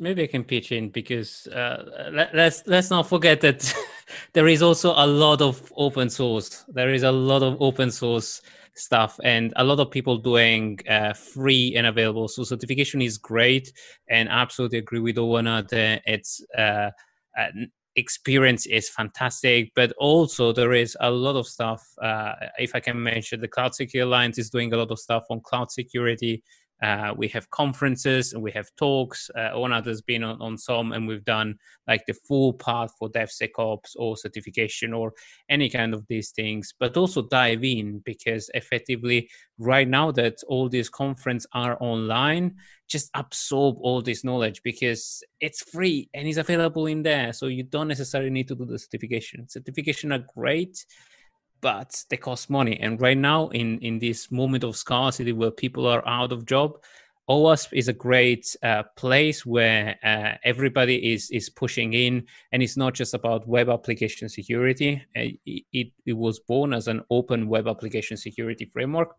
maybe 0.00 0.22
I 0.22 0.26
can 0.26 0.44
pitch 0.44 0.72
in 0.72 0.90
because 0.90 1.46
uh, 1.48 2.10
let, 2.12 2.34
let's 2.34 2.62
let's 2.66 2.90
not 2.90 3.08
forget 3.08 3.40
that 3.42 3.74
there 4.32 4.48
is 4.48 4.62
also 4.62 4.92
a 4.96 5.06
lot 5.06 5.40
of 5.42 5.72
open 5.76 6.10
source. 6.10 6.64
There 6.68 6.92
is 6.92 7.02
a 7.02 7.12
lot 7.12 7.42
of 7.42 7.56
open 7.60 7.90
source 7.90 8.42
stuff 8.74 9.18
and 9.24 9.52
a 9.56 9.64
lot 9.64 9.80
of 9.80 9.90
people 9.90 10.16
doing 10.16 10.78
uh, 10.88 11.12
free 11.12 11.74
and 11.76 11.86
available. 11.86 12.28
So 12.28 12.44
certification 12.44 13.02
is 13.02 13.18
great, 13.18 13.72
and 14.08 14.28
absolutely 14.28 14.78
agree 14.78 15.00
with 15.00 15.16
Oana 15.16 15.68
that 15.68 16.02
it's 16.06 16.44
uh, 16.56 16.90
experience 17.96 18.66
is 18.66 18.88
fantastic. 18.88 19.72
But 19.74 19.92
also 19.98 20.52
there 20.52 20.72
is 20.72 20.96
a 21.00 21.10
lot 21.10 21.36
of 21.36 21.46
stuff. 21.46 21.84
Uh, 22.00 22.34
if 22.58 22.74
I 22.74 22.80
can 22.80 23.02
mention, 23.02 23.40
the 23.40 23.48
Cloud 23.48 23.74
Security 23.74 24.08
Alliance 24.08 24.38
is 24.38 24.50
doing 24.50 24.72
a 24.72 24.76
lot 24.76 24.90
of 24.90 24.98
stuff 24.98 25.24
on 25.30 25.40
cloud 25.40 25.70
security. 25.70 26.42
Uh, 26.82 27.12
we 27.16 27.28
have 27.28 27.50
conferences 27.50 28.32
and 28.32 28.42
we 28.42 28.52
have 28.52 28.68
talks. 28.76 29.30
Uh, 29.34 29.50
Oana 29.50 29.84
has 29.84 30.00
been 30.00 30.22
on, 30.22 30.40
on 30.40 30.56
some, 30.56 30.92
and 30.92 31.08
we've 31.08 31.24
done 31.24 31.58
like 31.86 32.04
the 32.06 32.14
full 32.14 32.52
path 32.52 32.90
for 32.98 33.08
DevSecOps 33.10 33.96
or 33.96 34.16
certification 34.16 34.92
or 34.92 35.12
any 35.48 35.68
kind 35.68 35.92
of 35.92 36.06
these 36.06 36.30
things. 36.30 36.74
But 36.78 36.96
also 36.96 37.22
dive 37.22 37.64
in 37.64 37.98
because 38.04 38.50
effectively, 38.54 39.28
right 39.58 39.88
now 39.88 40.12
that 40.12 40.36
all 40.46 40.68
these 40.68 40.88
conferences 40.88 41.48
are 41.52 41.76
online, 41.80 42.56
just 42.88 43.10
absorb 43.14 43.76
all 43.80 44.00
this 44.00 44.24
knowledge 44.24 44.62
because 44.62 45.22
it's 45.40 45.62
free 45.62 46.08
and 46.14 46.26
it's 46.26 46.38
available 46.38 46.86
in 46.86 47.02
there. 47.02 47.32
So 47.32 47.46
you 47.46 47.64
don't 47.64 47.88
necessarily 47.88 48.30
need 48.30 48.48
to 48.48 48.54
do 48.54 48.64
the 48.64 48.78
certification. 48.78 49.48
Certification 49.48 50.12
are 50.12 50.24
great 50.34 50.84
but 51.60 52.04
they 52.10 52.16
cost 52.16 52.50
money. 52.50 52.78
And 52.80 53.00
right 53.00 53.18
now, 53.18 53.48
in 53.48 53.78
in 53.80 53.98
this 53.98 54.30
moment 54.30 54.64
of 54.64 54.76
scarcity 54.76 55.32
where 55.32 55.50
people 55.50 55.86
are 55.86 56.06
out 56.06 56.32
of 56.32 56.46
job, 56.46 56.78
OWASP 57.28 57.74
is 57.74 57.88
a 57.88 57.92
great 57.92 58.56
uh, 58.62 58.84
place 58.96 59.44
where 59.44 59.96
uh, 60.02 60.38
everybody 60.44 61.12
is 61.12 61.30
is 61.30 61.50
pushing 61.50 61.92
in, 61.92 62.26
and 62.52 62.62
it's 62.62 62.76
not 62.76 62.94
just 62.94 63.12
about 63.12 63.46
web 63.46 63.68
application 63.68 64.28
security. 64.28 65.04
Uh, 65.16 65.36
it, 65.44 65.92
it 66.06 66.12
was 66.16 66.40
born 66.40 66.72
as 66.72 66.88
an 66.88 67.02
open 67.10 67.48
web 67.48 67.68
application 67.68 68.16
security 68.16 68.64
framework, 68.72 69.14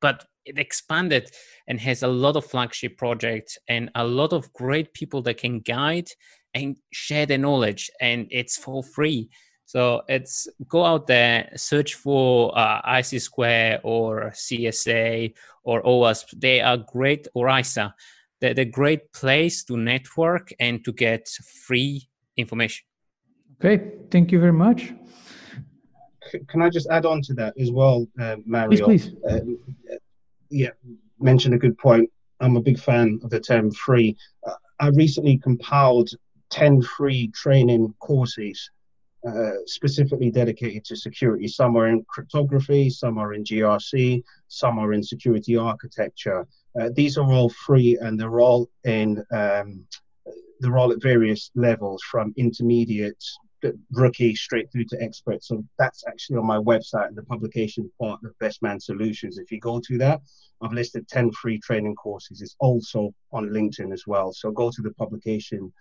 but 0.00 0.24
it 0.44 0.56
expanded 0.56 1.30
and 1.66 1.80
has 1.80 2.02
a 2.02 2.08
lot 2.08 2.36
of 2.36 2.46
flagship 2.46 2.96
projects 2.96 3.58
and 3.68 3.90
a 3.96 4.04
lot 4.04 4.32
of 4.32 4.52
great 4.52 4.94
people 4.94 5.20
that 5.22 5.36
can 5.36 5.60
guide 5.60 6.08
and 6.54 6.76
share 6.92 7.26
their 7.26 7.38
knowledge, 7.38 7.90
and 8.00 8.28
it's 8.30 8.56
for 8.56 8.84
free. 8.84 9.28
So 9.70 10.02
it's 10.08 10.48
go 10.66 10.84
out 10.84 11.06
there, 11.06 11.48
search 11.54 11.94
for 11.94 12.50
uh, 12.58 12.82
ISC 12.82 13.20
Square 13.20 13.78
or 13.84 14.32
CSA 14.34 15.32
or 15.62 15.80
OWASP. 15.84 16.40
They 16.40 16.60
are 16.60 16.76
great, 16.76 17.28
or 17.34 17.48
ISA. 17.48 17.94
They're 18.40 18.58
a 18.58 18.64
great 18.64 19.12
place 19.12 19.62
to 19.66 19.76
network 19.76 20.52
and 20.58 20.84
to 20.84 20.92
get 20.92 21.28
free 21.68 22.08
information. 22.36 22.84
Okay, 23.60 23.92
thank 24.10 24.32
you 24.32 24.40
very 24.40 24.52
much. 24.52 24.92
Can 26.48 26.62
I 26.62 26.68
just 26.68 26.88
add 26.90 27.06
on 27.06 27.22
to 27.22 27.34
that 27.34 27.54
as 27.56 27.70
well, 27.70 28.08
uh, 28.18 28.38
Mario? 28.44 28.84
Please, 28.84 29.10
please. 29.10 29.14
Uh, 29.30 29.94
yeah, 30.50 30.70
mention 31.20 31.52
a 31.52 31.58
good 31.58 31.78
point. 31.78 32.10
I'm 32.40 32.56
a 32.56 32.60
big 32.60 32.80
fan 32.80 33.20
of 33.22 33.30
the 33.30 33.38
term 33.38 33.70
free. 33.70 34.16
Uh, 34.44 34.54
I 34.80 34.88
recently 34.88 35.38
compiled 35.38 36.10
10 36.50 36.82
free 36.82 37.28
training 37.28 37.94
courses 38.00 38.68
uh, 39.26 39.52
specifically 39.66 40.30
dedicated 40.30 40.84
to 40.86 40.96
security. 40.96 41.46
Some 41.46 41.76
are 41.76 41.88
in 41.88 42.04
cryptography, 42.08 42.88
some 42.90 43.18
are 43.18 43.34
in 43.34 43.44
GRC, 43.44 44.22
some 44.48 44.78
are 44.78 44.92
in 44.92 45.02
security 45.02 45.56
architecture. 45.56 46.46
Uh, 46.80 46.90
these 46.94 47.18
are 47.18 47.30
all 47.30 47.50
free 47.50 47.98
and 48.00 48.18
they're 48.18 48.40
all 48.40 48.70
in 48.84 49.22
um, 49.32 49.84
they're 50.60 50.78
all 50.78 50.92
at 50.92 51.02
various 51.02 51.50
levels 51.54 52.02
from 52.02 52.34
intermediate 52.36 53.22
rookie 53.92 54.34
straight 54.34 54.70
through 54.72 54.84
to 54.86 55.02
expert. 55.02 55.44
So 55.44 55.64
that's 55.78 56.04
actually 56.06 56.36
on 56.36 56.46
my 56.46 56.58
website 56.58 57.08
and 57.08 57.16
the 57.16 57.22
publication 57.22 57.90
part 58.00 58.20
of 58.24 58.38
Bestman 58.38 58.80
Solutions. 58.80 59.38
If 59.38 59.50
you 59.50 59.60
go 59.60 59.80
to 59.80 59.98
that, 59.98 60.20
I've 60.62 60.72
listed 60.72 61.08
10 61.08 61.32
free 61.32 61.58
training 61.58 61.94
courses. 61.94 62.42
It's 62.42 62.56
also 62.58 63.14
on 63.32 63.48
LinkedIn 63.48 63.92
as 63.92 64.06
well. 64.06 64.32
So 64.32 64.50
go 64.50 64.70
to 64.70 64.82
the 64.82 64.92
publication 64.92 65.72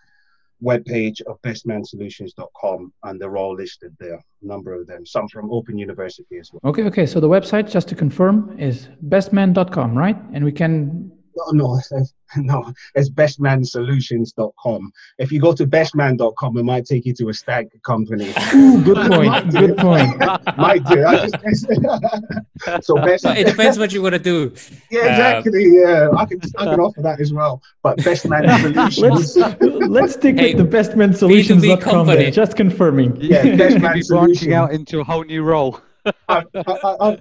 webpage 0.63 1.21
of 1.21 1.41
bestmansolutions.com 1.41 2.93
and 3.03 3.21
they're 3.21 3.37
all 3.37 3.55
listed 3.55 3.95
there 3.99 4.15
a 4.15 4.45
number 4.45 4.73
of 4.73 4.87
them 4.87 5.05
some 5.05 5.27
from 5.27 5.51
open 5.51 5.77
university 5.77 6.37
as 6.37 6.51
well. 6.51 6.59
Okay 6.69 6.83
okay 6.83 7.05
so 7.05 7.19
the 7.19 7.29
website 7.29 7.69
just 7.69 7.87
to 7.87 7.95
confirm 7.95 8.57
is 8.59 8.89
bestman.com 9.07 9.97
right? 9.97 10.17
And 10.33 10.43
we 10.43 10.51
can 10.51 11.11
no, 11.51 11.79
no, 11.91 12.05
no, 12.37 12.73
it's 12.95 13.09
bestmansolutions.com. 13.09 14.91
If 15.17 15.31
you 15.31 15.39
go 15.39 15.53
to 15.53 15.65
bestman.com, 15.65 16.57
it 16.57 16.63
might 16.63 16.85
take 16.85 17.05
you 17.05 17.13
to 17.15 17.29
a 17.29 17.33
stag 17.33 17.69
company. 17.83 18.33
Ooh, 18.53 18.83
good 18.83 19.11
point. 19.11 19.51
good 19.51 19.77
point. 19.77 20.17
might 20.57 20.85
do. 20.85 21.03
Just, 21.03 22.85
so 22.85 22.95
best. 22.95 23.25
It 23.25 23.47
depends 23.47 23.79
what 23.79 23.93
you 23.93 24.01
want 24.01 24.13
to 24.13 24.19
do. 24.19 24.53
Yeah, 24.91 25.05
exactly. 25.05 25.65
Um, 25.65 25.73
yeah, 25.73 26.09
I 26.17 26.25
can 26.25 26.39
I 26.57 26.65
can 26.65 26.79
offer 26.79 27.01
that 27.01 27.19
as 27.19 27.33
well. 27.33 27.61
But 27.83 27.97
bestman 27.99 28.47
solutions. 28.61 29.35
let's 29.35 29.59
let's 29.89 30.13
stick 30.13 30.37
hey, 30.37 30.53
with 30.53 30.69
the 30.69 30.77
bestmansolutions.com. 30.77 32.07
There, 32.07 32.31
just 32.31 32.55
confirming. 32.55 33.17
Yeah, 33.17 33.43
bestman 33.43 34.03
solutions. 34.03 34.09
branching 34.09 34.53
out 34.53 34.71
into 34.71 34.99
a 34.99 35.03
whole 35.03 35.23
new 35.23 35.43
role. 35.43 35.81
I, 36.27 36.43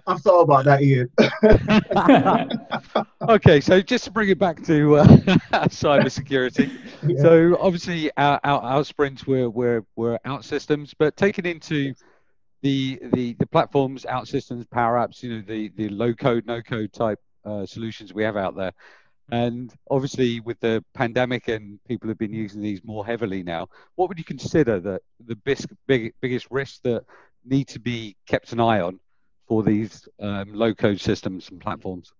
have 0.06 0.20
thought 0.23 0.40
about 0.42 0.64
that, 0.64 0.82
Ian. 0.82 1.11
okay, 3.28 3.61
so 3.61 3.80
just 3.80 4.04
to 4.04 4.11
bring 4.11 4.28
it 4.28 4.38
back 4.38 4.62
to 4.64 4.97
uh, 4.97 5.06
cybersecurity. 5.68 6.70
Yeah. 7.06 7.23
So 7.23 7.58
obviously, 7.61 8.11
our, 8.16 8.40
our, 8.44 8.61
our 8.61 8.85
sprints 8.85 9.26
were, 9.26 9.50
were, 9.50 9.85
were 9.97 10.18
OutSystems, 10.26 10.94
but 10.99 11.16
taken 11.16 11.47
into 11.47 11.94
the, 12.62 13.00
the, 13.12 13.35
the 13.35 13.47
platforms, 13.47 14.04
OutSystems, 14.08 14.68
Power 14.70 14.97
Apps, 14.97 15.23
you 15.23 15.35
know, 15.35 15.42
the, 15.47 15.70
the 15.76 15.88
low 15.88 16.12
code, 16.14 16.47
no 16.47 16.62
code 16.62 16.92
type 16.92 17.20
uh, 17.44 17.66
solutions 17.66 18.14
we 18.14 18.23
have 18.23 18.37
out 18.37 18.56
there. 18.56 18.73
And 19.30 19.73
obviously, 19.90 20.40
with 20.40 20.58
the 20.61 20.82
pandemic 20.94 21.49
and 21.49 21.78
people 21.85 22.08
have 22.08 22.16
been 22.16 22.32
using 22.32 22.62
these 22.62 22.82
more 22.82 23.04
heavily 23.04 23.42
now, 23.42 23.68
what 23.94 24.08
would 24.08 24.18
you 24.18 24.25
consider 24.25 24.80
the 24.80 25.00
the 25.26 25.37
big, 25.87 26.14
biggest 26.20 26.47
risk 26.50 26.82
that 26.85 27.04
need 27.45 27.68
to 27.68 27.80
be 27.80 28.16
kept 28.26 28.52
an 28.52 28.61
eye 28.61 28.80
on 28.80 29.00
for 29.47 29.62
these 29.62 30.09
um, 30.21 30.52
low 30.52 30.75
code 30.75 31.00
systems 31.00 31.49
and 31.50 31.61
platforms? 31.61 32.12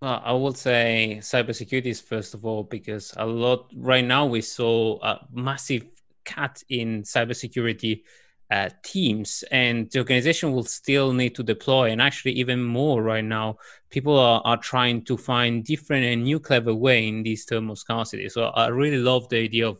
Well, 0.00 0.20
I 0.24 0.32
would 0.32 0.56
say 0.56 1.18
cybersecurity 1.20 1.86
is 1.86 2.00
first 2.00 2.34
of 2.34 2.44
all 2.44 2.64
because 2.64 3.14
a 3.16 3.26
lot 3.26 3.70
right 3.76 4.04
now 4.04 4.26
we 4.26 4.40
saw 4.40 4.98
a 5.02 5.26
massive 5.32 5.84
cut 6.24 6.62
in 6.68 7.02
cybersecurity 7.02 8.02
uh, 8.50 8.68
teams, 8.82 9.44
and 9.50 9.90
the 9.90 10.00
organization 10.00 10.52
will 10.52 10.64
still 10.64 11.12
need 11.12 11.34
to 11.36 11.42
deploy, 11.42 11.90
and 11.90 12.02
actually 12.02 12.32
even 12.32 12.62
more 12.62 13.02
right 13.02 13.24
now. 13.24 13.56
People 13.90 14.18
are, 14.18 14.42
are 14.44 14.58
trying 14.58 15.04
to 15.04 15.16
find 15.16 15.64
different 15.64 16.04
and 16.04 16.24
new 16.24 16.38
clever 16.38 16.74
way 16.74 17.08
in 17.08 17.22
these 17.22 17.46
term 17.46 17.70
of 17.70 17.78
scarcity. 17.78 18.28
So 18.28 18.44
I 18.44 18.66
really 18.68 18.98
love 18.98 19.28
the 19.28 19.38
idea 19.38 19.68
of 19.68 19.78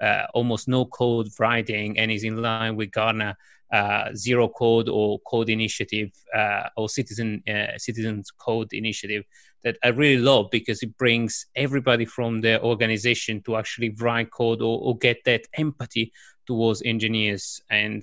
uh, 0.00 0.24
almost 0.34 0.66
no 0.66 0.86
code 0.86 1.28
writing, 1.38 1.98
and 1.98 2.10
is 2.10 2.24
in 2.24 2.42
line 2.42 2.74
with 2.74 2.90
Gartner 2.90 3.36
uh, 3.72 4.08
zero 4.14 4.48
code 4.48 4.88
or 4.88 5.18
code 5.20 5.48
initiative 5.48 6.10
uh, 6.34 6.68
or 6.76 6.88
citizen 6.88 7.42
uh, 7.48 7.78
citizens 7.78 8.30
code 8.30 8.72
initiative 8.72 9.24
that 9.62 9.76
I 9.84 9.88
really 9.88 10.20
love 10.22 10.50
because 10.50 10.82
it 10.82 10.96
brings 10.96 11.46
everybody 11.54 12.04
from 12.04 12.40
the 12.40 12.60
organization 12.62 13.42
to 13.42 13.56
actually 13.56 13.90
write 13.90 14.30
code 14.30 14.62
or, 14.62 14.80
or 14.80 14.96
get 14.96 15.24
that 15.24 15.42
empathy 15.54 16.12
towards 16.46 16.82
engineers 16.82 17.60
and 17.70 18.02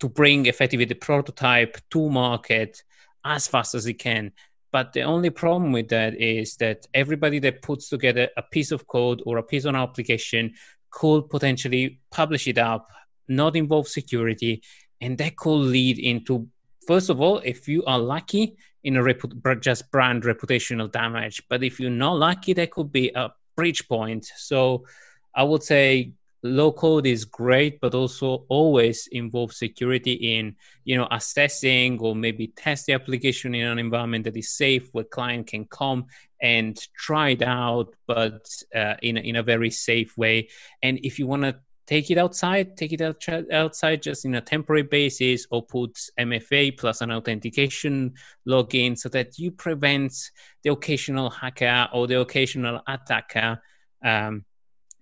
to 0.00 0.08
bring 0.08 0.46
effectively 0.46 0.84
the 0.84 0.96
prototype 0.96 1.78
to 1.90 2.10
market 2.10 2.82
as 3.24 3.46
fast 3.46 3.74
as 3.74 3.86
it 3.86 3.94
can. 3.94 4.32
But 4.72 4.94
the 4.94 5.02
only 5.02 5.30
problem 5.30 5.70
with 5.70 5.88
that 5.88 6.20
is 6.20 6.56
that 6.56 6.86
everybody 6.92 7.38
that 7.40 7.62
puts 7.62 7.88
together 7.88 8.28
a 8.36 8.42
piece 8.42 8.72
of 8.72 8.86
code 8.86 9.22
or 9.26 9.38
a 9.38 9.42
piece 9.42 9.64
of 9.64 9.74
an 9.74 9.80
application 9.80 10.54
could 10.90 11.28
potentially 11.28 12.00
publish 12.10 12.48
it 12.48 12.58
up, 12.58 12.88
not 13.28 13.54
involve 13.54 13.86
security, 13.86 14.62
and 15.02 15.18
that 15.18 15.36
could 15.36 15.50
lead 15.50 15.98
into 15.98 16.48
first 16.86 17.10
of 17.10 17.20
all, 17.20 17.38
if 17.44 17.68
you 17.68 17.84
are 17.84 17.98
lucky, 17.98 18.56
in 18.84 18.96
a 18.96 19.00
repu- 19.00 19.60
just 19.60 19.90
brand 19.90 20.24
reputational 20.24 20.90
damage. 20.90 21.42
But 21.48 21.62
if 21.62 21.78
you're 21.78 21.90
not 21.90 22.16
lucky, 22.16 22.52
that 22.54 22.70
could 22.70 22.90
be 22.90 23.12
a 23.14 23.32
breach 23.56 23.88
point. 23.88 24.30
So 24.36 24.86
I 25.34 25.44
would 25.44 25.62
say 25.62 26.12
low 26.42 26.72
code 26.72 27.06
is 27.06 27.24
great, 27.24 27.80
but 27.80 27.94
also 27.94 28.44
always 28.48 29.06
involve 29.12 29.52
security 29.52 30.12
in 30.12 30.56
you 30.84 30.96
know 30.96 31.06
assessing 31.10 32.00
or 32.00 32.16
maybe 32.16 32.48
test 32.48 32.86
the 32.86 32.94
application 32.94 33.54
in 33.54 33.66
an 33.66 33.78
environment 33.78 34.24
that 34.24 34.36
is 34.36 34.50
safe, 34.50 34.88
where 34.92 35.04
client 35.04 35.46
can 35.46 35.64
come 35.66 36.06
and 36.40 36.76
try 36.96 37.30
it 37.30 37.42
out, 37.42 37.94
but 38.06 38.48
uh, 38.74 38.94
in 39.02 39.16
in 39.16 39.36
a 39.36 39.42
very 39.42 39.70
safe 39.70 40.16
way. 40.18 40.48
And 40.82 40.98
if 41.04 41.18
you 41.18 41.26
want 41.28 41.42
to 41.42 41.56
take 41.86 42.10
it 42.10 42.18
outside, 42.18 42.76
take 42.76 42.92
it 42.92 43.00
out, 43.00 43.22
outside 43.52 44.02
just 44.02 44.24
in 44.24 44.34
a 44.34 44.40
temporary 44.40 44.82
basis, 44.82 45.46
or 45.50 45.62
put 45.62 45.98
MFA 46.18 46.78
plus 46.78 47.00
an 47.00 47.10
authentication 47.10 48.14
login 48.46 48.96
so 48.96 49.08
that 49.08 49.38
you 49.38 49.50
prevent 49.50 50.14
the 50.62 50.70
occasional 50.70 51.30
hacker 51.30 51.88
or 51.92 52.06
the 52.06 52.20
occasional 52.20 52.80
attacker 52.86 53.60
um, 54.04 54.44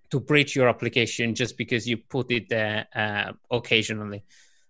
to 0.09 0.19
breach 0.19 0.55
your 0.55 0.67
application 0.67 1.35
just 1.35 1.57
because 1.57 1.87
you 1.87 1.97
put 1.97 2.31
it 2.31 2.49
there 2.49 2.87
uh, 2.95 3.31
occasionally. 3.49 4.23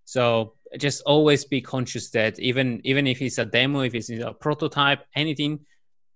So 0.06 0.54
just 0.78 1.02
always 1.04 1.46
be 1.46 1.62
conscious 1.62 2.10
that 2.12 2.40
even 2.40 2.82
even 2.84 3.08
if 3.08 3.22
it's 3.22 3.38
a 3.38 3.46
demo, 3.46 3.82
if 3.82 3.96
it's 3.96 4.10
a 4.10 4.34
prototype, 4.34 5.06
anything 5.16 5.60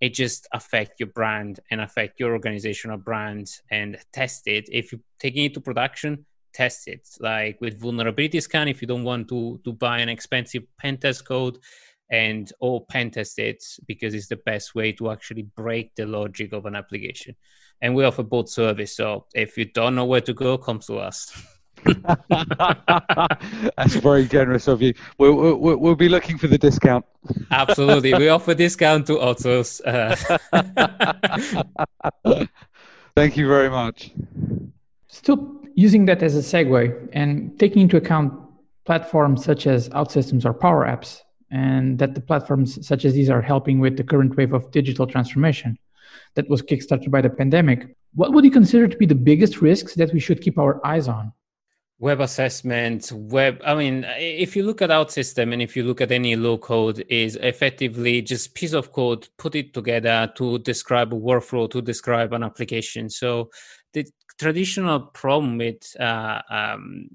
it 0.02 0.14
just 0.14 0.48
affect 0.54 1.00
your 1.00 1.08
brand 1.08 1.60
and 1.72 1.82
affect 1.82 2.20
your 2.20 2.34
organizational 2.34 2.98
brand 2.98 3.50
and 3.72 3.98
test 4.14 4.48
it. 4.48 4.68
If 4.72 4.92
you're 4.92 5.02
taking 5.20 5.46
it 5.46 5.54
to 5.54 5.62
production 5.62 6.25
test 6.56 6.88
it. 6.88 7.08
Like 7.20 7.60
with 7.60 7.80
vulnerability 7.80 8.40
scan 8.40 8.68
if 8.68 8.82
you 8.82 8.88
don't 8.88 9.04
want 9.04 9.28
to 9.30 9.60
to 9.64 9.74
buy 9.74 10.00
an 10.00 10.10
expensive 10.10 10.64
pen 10.80 10.98
test 10.98 11.28
code 11.28 11.60
and 12.10 12.51
or 12.60 12.86
pen 12.86 13.12
test 13.12 13.38
it 13.40 13.64
because 13.88 14.14
it's 14.14 14.27
the 14.27 14.38
best 14.38 14.74
way 14.74 14.92
to 14.94 15.12
actually 15.12 15.44
break 15.55 15.94
the 15.96 16.05
logic 16.05 16.53
of 16.53 16.66
an 16.66 16.75
application. 16.75 17.36
And 17.81 17.94
we 17.94 18.05
offer 18.05 18.24
both 18.24 18.50
service 18.50 18.96
so 18.96 19.25
if 19.34 19.58
you 19.58 19.66
don't 19.66 19.96
know 19.96 20.05
where 20.05 20.22
to 20.22 20.34
go 20.34 20.58
come 20.58 20.79
to 20.88 20.98
us 21.00 21.20
That's 23.78 23.96
very 23.96 24.26
generous 24.28 24.68
of 24.68 24.82
you. 24.82 24.94
We'll, 25.18 25.36
we'll, 25.36 25.78
we'll, 25.78 25.96
be 25.96 26.10
looking 26.10 26.38
for 26.38 26.48
the 26.48 26.58
discount. 26.58 27.06
Absolutely. 27.52 28.14
We 28.14 28.30
offer 28.30 28.54
discount 28.54 29.08
to 29.08 29.20
autos. 29.20 29.82
Uh... 29.82 30.16
Thank 33.16 33.38
you 33.38 33.48
very 33.48 33.70
much. 33.70 34.12
Still 35.08 35.62
using 35.76 36.06
that 36.06 36.24
as 36.24 36.36
a 36.36 36.40
segue 36.40 37.10
and 37.14 37.58
taking 37.60 37.84
into 37.84 37.98
account 37.98 38.34
platforms 38.86 39.44
such 39.44 39.68
as 39.68 39.90
OutSystems 39.90 40.46
or 40.46 40.54
Power 40.54 40.86
Apps, 40.86 41.22
and 41.52 42.00
that 42.00 42.16
the 42.16 42.22
platforms 42.22 42.86
such 42.86 43.06
as 43.06 43.14
these 43.14 43.30
are 43.30 43.42
helping 43.42 43.80
with 43.80 43.98
the 43.98 44.04
current 44.04 44.36
wave 44.38 44.54
of 44.54 44.72
digital 44.72 45.06
transformation 45.08 45.78
that 46.36 46.50
was 46.50 46.62
kickstarted 46.62 47.12
by 47.12 47.22
the 47.22 47.30
pandemic. 47.30 47.96
What 48.14 48.34
would 48.34 48.46
you 48.46 48.52
consider 48.52 48.88
to 48.88 48.98
be 48.98 49.06
the 49.06 49.16
biggest 49.16 49.62
risks 49.62 49.96
that 49.96 50.14
we 50.14 50.20
should 50.20 50.42
keep 50.42 50.58
our 50.58 50.86
eyes 50.86 51.08
on? 51.08 51.32
Web 51.98 52.20
assessment 52.20 53.10
web 53.14 53.62
i 53.66 53.74
mean 53.74 54.05
if 54.18 54.53
you 54.53 54.64
look 54.64 54.81
at 54.81 54.92
our 54.92 55.08
system 55.08 55.53
and 55.53 55.62
if 55.62 55.77
you 55.77 55.84
look 55.84 56.01
at 56.01 56.12
any 56.12 56.36
low 56.36 56.58
code 56.58 57.05
is 57.08 57.38
effectively 57.38 58.22
just 58.22 58.53
piece 58.53 58.74
of 58.74 58.92
code 58.92 59.27
put 59.38 59.55
it 59.55 59.74
together 59.74 60.31
to 60.36 60.60
describe 60.60 61.14
a 61.14 61.18
workflow 61.18 61.70
to 61.70 61.81
describe 61.81 62.34
an 62.34 62.44
application. 62.44 63.10
So 63.10 63.50
the 63.94 64.05
traditional 64.38 65.00
problem 65.00 65.58
with 65.58 65.84
uh, 66.00 66.42
um, 66.50 67.08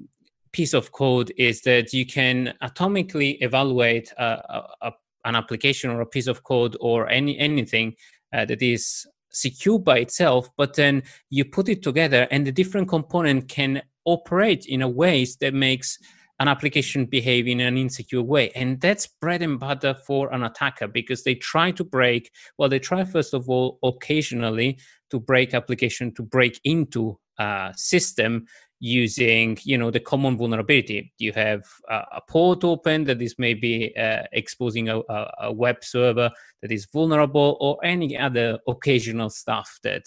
piece 0.52 0.74
of 0.74 0.92
code 0.92 1.32
is 1.36 1.62
that 1.62 1.92
you 1.92 2.06
can 2.06 2.54
atomically 2.62 3.36
evaluate 3.40 4.12
a, 4.18 4.64
a, 4.82 4.92
an 5.24 5.36
application 5.36 5.90
or 5.90 6.00
a 6.00 6.06
piece 6.06 6.26
of 6.26 6.42
code 6.44 6.76
or 6.80 7.08
any 7.08 7.38
anything 7.38 7.94
uh, 8.32 8.44
that 8.46 8.62
is 8.62 9.06
secure 9.32 9.78
by 9.78 9.98
itself 9.98 10.48
but 10.56 10.74
then 10.74 11.02
you 11.28 11.44
put 11.44 11.68
it 11.68 11.82
together 11.82 12.26
and 12.32 12.44
the 12.44 12.50
different 12.50 12.88
component 12.88 13.48
can 13.48 13.80
operate 14.04 14.66
in 14.66 14.82
a 14.82 14.88
ways 14.88 15.36
that 15.36 15.54
makes 15.54 15.98
an 16.40 16.48
application 16.48 17.04
behave 17.04 17.46
in 17.46 17.60
an 17.60 17.76
insecure 17.76 18.22
way. 18.22 18.50
And 18.56 18.80
that's 18.80 19.06
bread 19.06 19.42
and 19.42 19.60
butter 19.60 19.94
for 20.06 20.32
an 20.32 20.42
attacker 20.42 20.88
because 20.88 21.22
they 21.22 21.34
try 21.34 21.70
to 21.72 21.84
break 21.84 22.32
well 22.56 22.68
they 22.68 22.78
try 22.78 23.04
first 23.04 23.34
of 23.34 23.48
all 23.48 23.78
occasionally 23.82 24.78
to 25.10 25.20
break 25.20 25.54
application 25.54 26.14
to 26.14 26.22
break 26.22 26.58
into 26.64 27.18
a 27.38 27.72
system 27.76 28.46
using 28.80 29.58
you 29.62 29.76
know 29.76 29.90
the 29.90 30.00
common 30.00 30.38
vulnerability. 30.38 31.12
You 31.18 31.32
have 31.34 31.62
a 31.88 32.20
port 32.28 32.64
open 32.64 33.04
that 33.04 33.20
is 33.20 33.34
maybe 33.38 33.94
uh, 33.96 34.22
exposing 34.32 34.88
a, 34.88 35.00
a, 35.38 35.52
web 35.52 35.84
server 35.84 36.30
that 36.62 36.72
is 36.72 36.86
vulnerable 36.86 37.58
or 37.60 37.78
any 37.84 38.16
other 38.16 38.58
occasional 38.66 39.28
stuff 39.28 39.78
that 39.82 40.04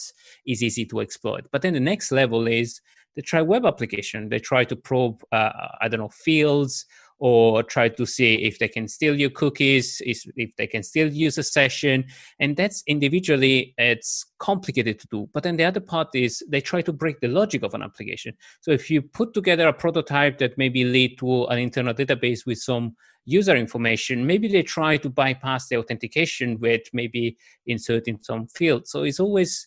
is 0.47 0.63
easy 0.63 0.85
to 0.87 1.01
exploit. 1.01 1.45
But 1.51 1.61
then 1.61 1.73
the 1.73 1.79
next 1.79 2.11
level 2.11 2.47
is 2.47 2.81
they 3.15 3.21
try 3.21 3.41
web 3.41 3.65
application. 3.65 4.29
They 4.29 4.39
try 4.39 4.63
to 4.65 4.75
probe, 4.75 5.23
uh, 5.31 5.51
I 5.81 5.87
don't 5.87 5.99
know, 5.99 6.09
fields 6.09 6.85
or 7.19 7.63
try 7.63 7.87
to 7.87 8.05
see 8.05 8.35
if 8.43 8.59
they 8.59 8.67
can 8.67 8.85
steal 8.85 9.17
your 9.17 9.29
cookies, 9.29 10.01
if 10.05 10.25
they 10.57 10.67
can 10.67 10.83
still 10.83 11.07
use 11.07 11.37
a 11.37 11.43
session. 11.43 12.03
And 12.39 12.57
that's 12.57 12.83
individually, 12.85 13.73
it's 13.77 14.25
complicated 14.39 14.99
to 14.99 15.07
do. 15.07 15.29
But 15.33 15.43
then 15.43 15.55
the 15.55 15.63
other 15.63 15.79
part 15.79 16.09
is 16.15 16.43
they 16.49 16.59
try 16.59 16.81
to 16.81 16.91
break 16.91 17.21
the 17.21 17.29
logic 17.29 17.63
of 17.63 17.73
an 17.75 17.81
application. 17.81 18.33
So 18.59 18.71
if 18.71 18.91
you 18.91 19.01
put 19.01 19.33
together 19.33 19.67
a 19.69 19.73
prototype 19.73 20.37
that 20.39 20.57
maybe 20.57 20.83
lead 20.83 21.17
to 21.19 21.45
an 21.45 21.59
internal 21.59 21.93
database 21.93 22.45
with 22.45 22.57
some 22.57 22.95
user 23.25 23.55
information, 23.55 24.27
maybe 24.27 24.49
they 24.49 24.63
try 24.63 24.97
to 24.97 25.09
bypass 25.09 25.69
the 25.69 25.77
authentication 25.77 26.59
with 26.59 26.81
maybe 26.91 27.37
inserting 27.67 28.19
some 28.21 28.47
field. 28.47 28.85
So 28.85 29.03
it's 29.03 29.21
always 29.21 29.65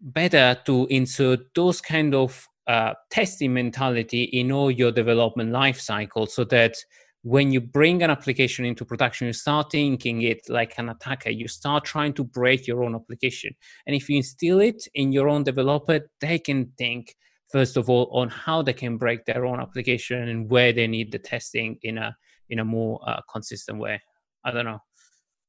better 0.00 0.56
to 0.66 0.86
insert 0.90 1.40
those 1.54 1.80
kind 1.80 2.14
of 2.14 2.46
uh, 2.66 2.94
testing 3.10 3.54
mentality 3.54 4.24
in 4.24 4.52
all 4.52 4.70
your 4.70 4.92
development 4.92 5.52
life 5.52 5.80
cycle 5.80 6.26
so 6.26 6.44
that 6.44 6.76
when 7.22 7.50
you 7.50 7.60
bring 7.60 8.02
an 8.02 8.10
application 8.10 8.64
into 8.64 8.84
production, 8.84 9.26
you 9.26 9.32
start 9.32 9.72
thinking 9.72 10.22
it 10.22 10.40
like 10.48 10.78
an 10.78 10.88
attacker. 10.88 11.30
You 11.30 11.48
start 11.48 11.84
trying 11.84 12.12
to 12.14 12.24
break 12.24 12.66
your 12.66 12.84
own 12.84 12.94
application. 12.94 13.54
And 13.86 13.96
if 13.96 14.08
you 14.08 14.16
instill 14.16 14.60
it 14.60 14.86
in 14.94 15.12
your 15.12 15.28
own 15.28 15.42
developer, 15.42 16.00
they 16.20 16.38
can 16.38 16.72
think, 16.78 17.16
first 17.50 17.76
of 17.76 17.90
all, 17.90 18.08
on 18.12 18.28
how 18.28 18.62
they 18.62 18.72
can 18.72 18.98
break 18.98 19.24
their 19.24 19.44
own 19.44 19.60
application 19.60 20.28
and 20.28 20.48
where 20.50 20.72
they 20.72 20.86
need 20.86 21.10
the 21.10 21.18
testing 21.18 21.78
in 21.82 21.98
a 21.98 22.16
in 22.50 22.60
a 22.60 22.64
more 22.64 23.00
uh, 23.06 23.20
consistent 23.30 23.78
way. 23.78 24.00
I 24.44 24.50
don't 24.50 24.64
know. 24.64 24.78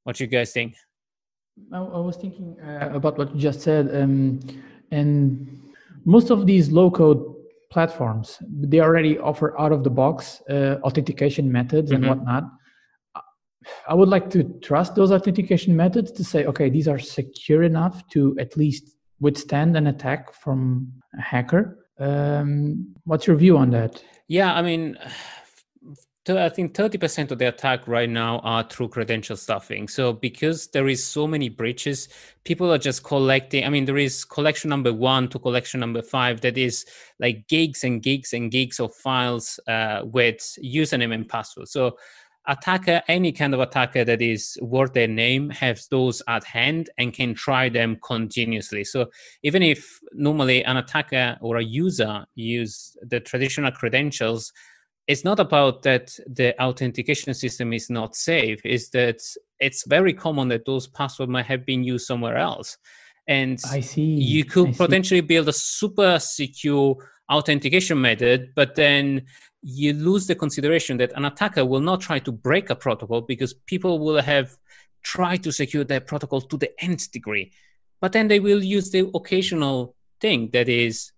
What 0.03 0.19
you 0.19 0.27
guys 0.27 0.51
think? 0.51 0.75
I, 1.71 1.77
I 1.77 1.99
was 1.99 2.17
thinking 2.17 2.57
uh, 2.59 2.89
about 2.93 3.17
what 3.17 3.33
you 3.33 3.41
just 3.41 3.61
said, 3.61 3.95
um, 3.95 4.39
and 4.91 5.61
most 6.05 6.29
of 6.29 6.45
these 6.45 6.71
low-code 6.71 7.35
platforms 7.69 8.39
they 8.49 8.79
already 8.79 9.19
offer 9.19 9.59
out 9.59 9.71
of 9.71 9.83
the 9.83 9.89
box 9.89 10.41
uh, 10.49 10.77
authentication 10.83 11.51
methods 11.51 11.91
mm-hmm. 11.91 12.03
and 12.03 12.09
whatnot. 12.09 12.43
I 13.87 13.93
would 13.93 14.09
like 14.09 14.29
to 14.31 14.43
trust 14.61 14.95
those 14.95 15.11
authentication 15.11 15.75
methods 15.75 16.11
to 16.13 16.23
say, 16.23 16.45
okay, 16.45 16.69
these 16.69 16.87
are 16.87 16.97
secure 16.97 17.61
enough 17.61 18.07
to 18.09 18.35
at 18.39 18.57
least 18.57 18.95
withstand 19.19 19.75
an 19.77 19.87
attack 19.87 20.33
from 20.33 20.91
a 21.17 21.21
hacker. 21.21 21.77
Um, 21.99 22.95
what's 23.03 23.27
your 23.27 23.35
view 23.35 23.57
on 23.57 23.69
that? 23.71 24.01
Yeah, 24.27 24.53
I 24.53 24.61
mean, 24.61 24.97
I 26.27 26.49
think 26.49 26.73
30% 26.75 27.31
of 27.31 27.39
the 27.39 27.47
attack 27.47 27.87
right 27.87 28.09
now 28.09 28.39
are 28.39 28.63
through 28.63 28.89
credential 28.89 29.37
stuffing. 29.37 29.87
So 29.87 30.13
because 30.13 30.67
there 30.67 30.87
is 30.87 31.03
so 31.03 31.25
many 31.25 31.49
breaches, 31.49 32.09
people 32.43 32.71
are 32.71 32.77
just 32.77 33.03
collecting. 33.03 33.65
I 33.65 33.69
mean, 33.69 33.85
there 33.85 33.97
is 33.97 34.25
collection 34.25 34.69
number 34.69 34.93
one 34.93 35.29
to 35.29 35.39
collection 35.39 35.79
number 35.79 36.01
five 36.01 36.41
that 36.41 36.57
is 36.57 36.85
like 37.19 37.47
gigs 37.47 37.83
and 37.83 38.03
gigs 38.03 38.33
and 38.33 38.51
gigs 38.51 38.79
of 38.79 38.93
files 38.93 39.59
uh, 39.67 40.01
with 40.03 40.39
username 40.63 41.13
and 41.13 41.27
password. 41.27 41.69
So 41.69 41.97
attacker, 42.47 43.01
any 43.07 43.31
kind 43.31 43.53
of 43.53 43.61
attacker 43.61 44.03
that 44.03 44.21
is 44.21 44.57
worth 44.61 44.93
their 44.93 45.07
name 45.07 45.49
has 45.51 45.87
those 45.87 46.21
at 46.27 46.43
hand 46.43 46.89
and 46.97 47.13
can 47.13 47.33
try 47.33 47.69
them 47.69 47.97
continuously. 48.03 48.83
So 48.83 49.09
even 49.43 49.63
if 49.63 49.99
normally 50.13 50.65
an 50.65 50.77
attacker 50.77 51.37
or 51.41 51.57
a 51.57 51.63
user 51.63 52.25
use 52.35 52.97
the 53.01 53.19
traditional 53.19 53.71
credentials, 53.71 54.51
it's 55.09 55.25
not 55.25 55.39
about 55.39 55.81
that 55.81 56.11
the 56.27 56.57
authentication 56.61 57.33
system 57.33 57.73
is 57.73 57.89
not 57.89 58.15
safe 58.15 58.63
is 58.63 58.91
that 58.91 59.19
it's 59.59 59.83
very 59.87 60.13
common 60.13 60.47
that 60.49 60.65
those 60.65 60.85
passwords 60.87 61.31
might 61.31 61.47
have 61.47 61.65
been 61.65 61.83
used 61.83 62.05
somewhere 62.05 62.37
else 62.37 62.77
and 63.27 63.59
i 63.71 63.79
see 63.79 64.03
you 64.35 64.45
could 64.45 64.69
I 64.69 64.73
potentially 64.73 65.21
see. 65.21 65.31
build 65.31 65.49
a 65.49 65.53
super 65.53 66.19
secure 66.19 66.95
authentication 67.29 67.99
method 67.99 68.51
but 68.55 68.75
then 68.75 69.23
you 69.63 69.93
lose 69.93 70.27
the 70.27 70.35
consideration 70.35 70.97
that 70.97 71.11
an 71.15 71.25
attacker 71.25 71.65
will 71.65 71.81
not 71.81 72.01
try 72.01 72.19
to 72.19 72.31
break 72.31 72.69
a 72.69 72.75
protocol 72.75 73.21
because 73.21 73.53
people 73.65 73.99
will 73.99 74.21
have 74.21 74.55
tried 75.03 75.43
to 75.43 75.51
secure 75.51 75.83
their 75.83 76.01
protocol 76.01 76.39
to 76.39 76.55
the 76.55 76.71
nth 76.83 77.11
degree 77.11 77.51
but 77.99 78.11
then 78.11 78.27
they 78.27 78.39
will 78.39 78.63
use 78.63 78.91
the 78.91 79.09
occasional 79.15 79.95
thing 80.21 80.49
that 80.53 80.69
is 80.69 81.11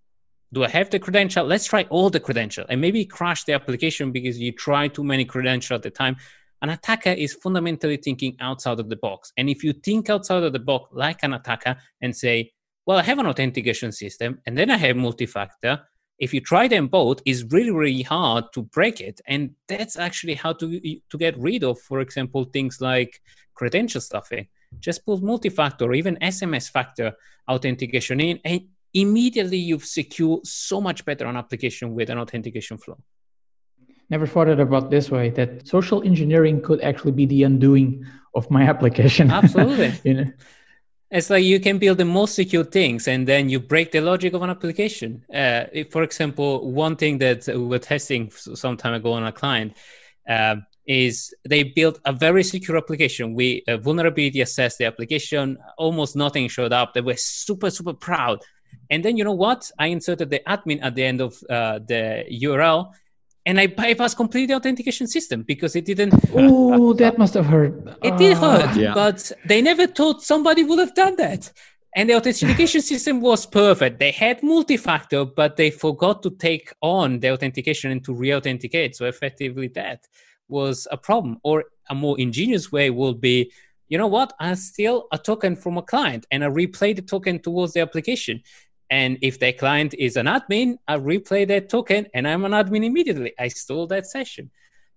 do 0.53 0.63
I 0.63 0.69
have 0.69 0.89
the 0.89 0.99
credential? 0.99 1.45
Let's 1.45 1.65
try 1.65 1.83
all 1.89 2.09
the 2.09 2.19
credential 2.19 2.65
and 2.67 2.81
maybe 2.81 3.05
crash 3.05 3.45
the 3.45 3.53
application 3.53 4.11
because 4.11 4.37
you 4.37 4.51
try 4.51 4.87
too 4.87 5.03
many 5.03 5.23
credentials 5.23 5.77
at 5.77 5.83
the 5.83 5.89
time. 5.89 6.17
An 6.61 6.69
attacker 6.69 7.11
is 7.11 7.33
fundamentally 7.33 7.97
thinking 7.97 8.35
outside 8.39 8.79
of 8.79 8.89
the 8.89 8.97
box. 8.97 9.31
And 9.37 9.49
if 9.49 9.63
you 9.63 9.73
think 9.73 10.09
outside 10.09 10.43
of 10.43 10.53
the 10.53 10.59
box 10.59 10.89
like 10.91 11.23
an 11.23 11.33
attacker 11.33 11.77
and 12.01 12.15
say, 12.15 12.51
well, 12.85 12.97
I 12.97 13.03
have 13.03 13.19
an 13.19 13.27
authentication 13.27 13.91
system 13.91 14.39
and 14.45 14.57
then 14.57 14.69
I 14.69 14.77
have 14.77 14.95
multi-factor. 14.97 15.81
If 16.19 16.33
you 16.33 16.41
try 16.41 16.67
them 16.67 16.87
both, 16.87 17.21
it's 17.25 17.43
really, 17.51 17.71
really 17.71 18.03
hard 18.03 18.45
to 18.53 18.63
break 18.63 19.01
it. 19.01 19.21
And 19.25 19.51
that's 19.67 19.97
actually 19.97 20.35
how 20.35 20.53
to, 20.53 20.79
to 21.09 21.17
get 21.17 21.37
rid 21.39 21.63
of, 21.63 21.79
for 21.79 21.99
example, 21.99 22.43
things 22.43 22.79
like 22.79 23.21
credential 23.55 24.01
stuffing. 24.01 24.47
Just 24.79 25.05
put 25.05 25.23
multi-factor 25.23 25.85
or 25.85 25.93
even 25.93 26.17
SMS 26.17 26.69
factor 26.69 27.13
authentication 27.49 28.19
in 28.19 28.39
and 28.45 28.61
immediately 28.93 29.57
you've 29.57 29.85
secured 29.85 30.45
so 30.45 30.81
much 30.81 31.05
better 31.05 31.25
an 31.25 31.37
application 31.37 31.95
with 31.95 32.09
an 32.09 32.17
authentication 32.17 32.77
flow. 32.77 32.97
Never 34.09 34.27
thought 34.27 34.49
it 34.49 34.59
about 34.59 34.91
this 34.91 35.09
way 35.09 35.29
that 35.31 35.67
social 35.67 36.03
engineering 36.03 36.61
could 36.61 36.81
actually 36.81 37.13
be 37.13 37.25
the 37.25 37.43
undoing 37.43 38.05
of 38.35 38.49
my 38.51 38.63
application. 38.73 39.31
Absolutely. 39.31 39.93
you 40.03 40.13
know? 40.13 40.31
It's 41.09 41.29
like 41.29 41.43
you 41.43 41.59
can 41.59 41.77
build 41.77 41.97
the 41.97 42.05
most 42.05 42.35
secure 42.35 42.63
things 42.63 43.07
and 43.07 43.27
then 43.27 43.49
you 43.49 43.59
break 43.59 43.91
the 43.91 43.99
logic 43.99 44.33
of 44.33 44.41
an 44.43 44.49
application. 44.49 45.25
Uh, 45.33 45.65
if, 45.73 45.91
for 45.91 46.03
example, 46.03 46.71
one 46.71 46.95
thing 46.95 47.17
that 47.17 47.47
we 47.47 47.57
were 47.57 47.79
testing 47.79 48.31
some 48.31 48.77
time 48.77 48.93
ago 48.93 49.13
on 49.13 49.25
a 49.25 49.31
client 49.31 49.75
uh, 50.27 50.55
is 50.85 51.33
they 51.47 51.63
built 51.63 51.99
a 52.05 52.13
very 52.13 52.43
secure 52.43 52.77
application. 52.77 53.33
We 53.33 53.63
uh, 53.67 53.77
vulnerability 53.77 54.39
assessed 54.39 54.77
the 54.77 54.85
application, 54.85 55.57
almost 55.77 56.15
nothing 56.15 56.47
showed 56.47 56.71
up. 56.71 56.93
They 56.93 57.01
were 57.01 57.17
super, 57.17 57.69
super 57.69 57.93
proud 57.93 58.41
and 58.89 59.03
then 59.03 59.17
you 59.17 59.23
know 59.23 59.33
what? 59.33 59.71
I 59.79 59.87
inserted 59.87 60.29
the 60.29 60.41
admin 60.47 60.79
at 60.83 60.95
the 60.95 61.03
end 61.03 61.21
of 61.21 61.33
uh, 61.49 61.79
the 61.79 62.25
URL, 62.43 62.91
and 63.45 63.59
I 63.59 63.67
bypassed 63.67 64.15
completely 64.15 64.47
the 64.47 64.55
authentication 64.55 65.07
system 65.07 65.43
because 65.43 65.75
it 65.75 65.85
didn't. 65.85 66.13
Oh, 66.33 66.93
that 66.93 67.17
must 67.17 67.33
have 67.33 67.45
hurt. 67.45 67.73
It 68.03 68.17
did 68.17 68.37
hurt, 68.37 68.69
ah. 68.69 68.75
Yeah. 68.75 68.93
but 68.93 69.31
they 69.45 69.61
never 69.61 69.87
thought 69.87 70.21
somebody 70.21 70.63
would 70.63 70.79
have 70.79 70.93
done 70.93 71.15
that. 71.17 71.51
And 71.95 72.09
the 72.09 72.15
authentication 72.15 72.81
system 72.93 73.19
was 73.21 73.45
perfect. 73.45 73.99
They 73.99 74.11
had 74.11 74.41
multi-factor, 74.43 75.25
but 75.25 75.57
they 75.57 75.71
forgot 75.71 76.23
to 76.23 76.29
take 76.31 76.71
on 76.81 77.19
the 77.19 77.31
authentication 77.31 77.91
and 77.91 78.03
to 78.05 78.13
re-authenticate. 78.13 78.95
So 78.95 79.05
effectively, 79.05 79.67
that 79.69 80.07
was 80.47 80.87
a 80.91 80.97
problem. 80.97 81.39
Or 81.43 81.65
a 81.89 81.95
more 81.95 82.19
ingenious 82.19 82.71
way 82.71 82.89
would 82.89 83.19
be 83.19 83.51
you 83.91 83.97
know 83.97 84.07
what? 84.07 84.31
I 84.39 84.53
steal 84.53 85.07
a 85.11 85.17
token 85.17 85.57
from 85.57 85.77
a 85.77 85.81
client 85.81 86.25
and 86.31 86.45
I 86.45 86.47
replay 86.47 86.95
the 86.95 87.01
token 87.01 87.39
towards 87.39 87.73
the 87.73 87.81
application. 87.81 88.41
And 88.89 89.17
if 89.21 89.37
the 89.37 89.51
client 89.51 89.93
is 89.95 90.15
an 90.15 90.27
admin, 90.27 90.77
I 90.87 90.95
replay 90.95 91.45
that 91.49 91.67
token 91.67 92.07
and 92.13 92.25
I'm 92.25 92.45
an 92.45 92.53
admin 92.53 92.85
immediately. 92.85 93.33
I 93.37 93.49
stole 93.49 93.87
that 93.87 94.07
session. 94.07 94.49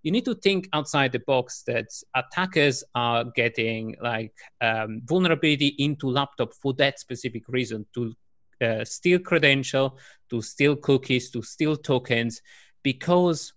You 0.05 0.13
need 0.13 0.25
to 0.27 0.37
think 0.37 0.69
outside 0.73 1.11
the 1.11 1.19
box 1.19 1.65
that 1.67 1.87
attackers 2.15 2.85
are 2.95 3.25
getting 3.25 3.97
like 4.01 4.33
um, 4.61 5.03
vulnerability 5.05 5.75
into 5.79 6.09
laptop 6.09 6.55
for 6.55 6.73
that 6.75 7.01
specific 7.01 7.49
reason 7.49 7.87
to 7.95 8.15
uh, 8.61 8.85
steal 8.85 9.19
credential, 9.19 9.99
to 10.31 10.41
steal 10.41 10.77
cookies, 10.77 11.33
to 11.33 11.43
steal 11.43 11.77
tokens, 11.77 12.43
because 12.85 13.55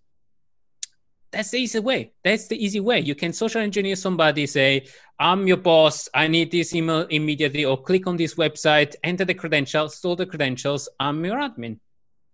that's 1.32 1.52
the 1.52 1.58
easy 1.58 1.80
way. 1.80 2.14
That's 2.24 2.48
the 2.48 2.64
easy 2.64 2.80
way. 2.80 3.00
You 3.00 3.16
can 3.16 3.34
social 3.34 3.62
engineer 3.62 3.96
somebody, 3.96 4.46
say, 4.48 4.88
I'm 5.20 5.48
your 5.48 5.58
boss, 5.58 6.08
I 6.14 6.28
need 6.28 6.52
this 6.52 6.74
email 6.74 7.02
immediately, 7.10 7.66
or 7.66 7.82
click 7.82 8.08
on 8.08 8.18
this 8.18 8.36
website, 8.36 8.96
enter 9.04 9.26
the 9.26 9.34
credentials, 9.34 9.96
store 9.96 10.16
the 10.16 10.26
credentials, 10.26 10.88
I'm 11.00 11.24
your 11.26 11.38
admin 11.38 11.80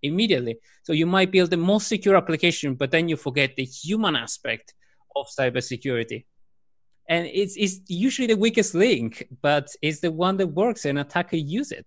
immediately. 0.01 0.57
So 0.83 0.93
you 0.93 1.05
might 1.05 1.31
build 1.31 1.49
the 1.49 1.57
most 1.57 1.87
secure 1.87 2.15
application, 2.15 2.75
but 2.75 2.91
then 2.91 3.07
you 3.07 3.15
forget 3.15 3.55
the 3.55 3.63
human 3.63 4.15
aspect 4.15 4.73
of 5.15 5.27
cybersecurity. 5.27 6.25
And 7.09 7.27
it's, 7.27 7.55
it's 7.57 7.79
usually 7.87 8.27
the 8.27 8.37
weakest 8.37 8.75
link, 8.75 9.27
but 9.41 9.69
it's 9.81 9.99
the 9.99 10.11
one 10.11 10.37
that 10.37 10.47
works 10.47 10.85
and 10.85 10.99
attacker 10.99 11.37
use 11.37 11.71
it. 11.71 11.85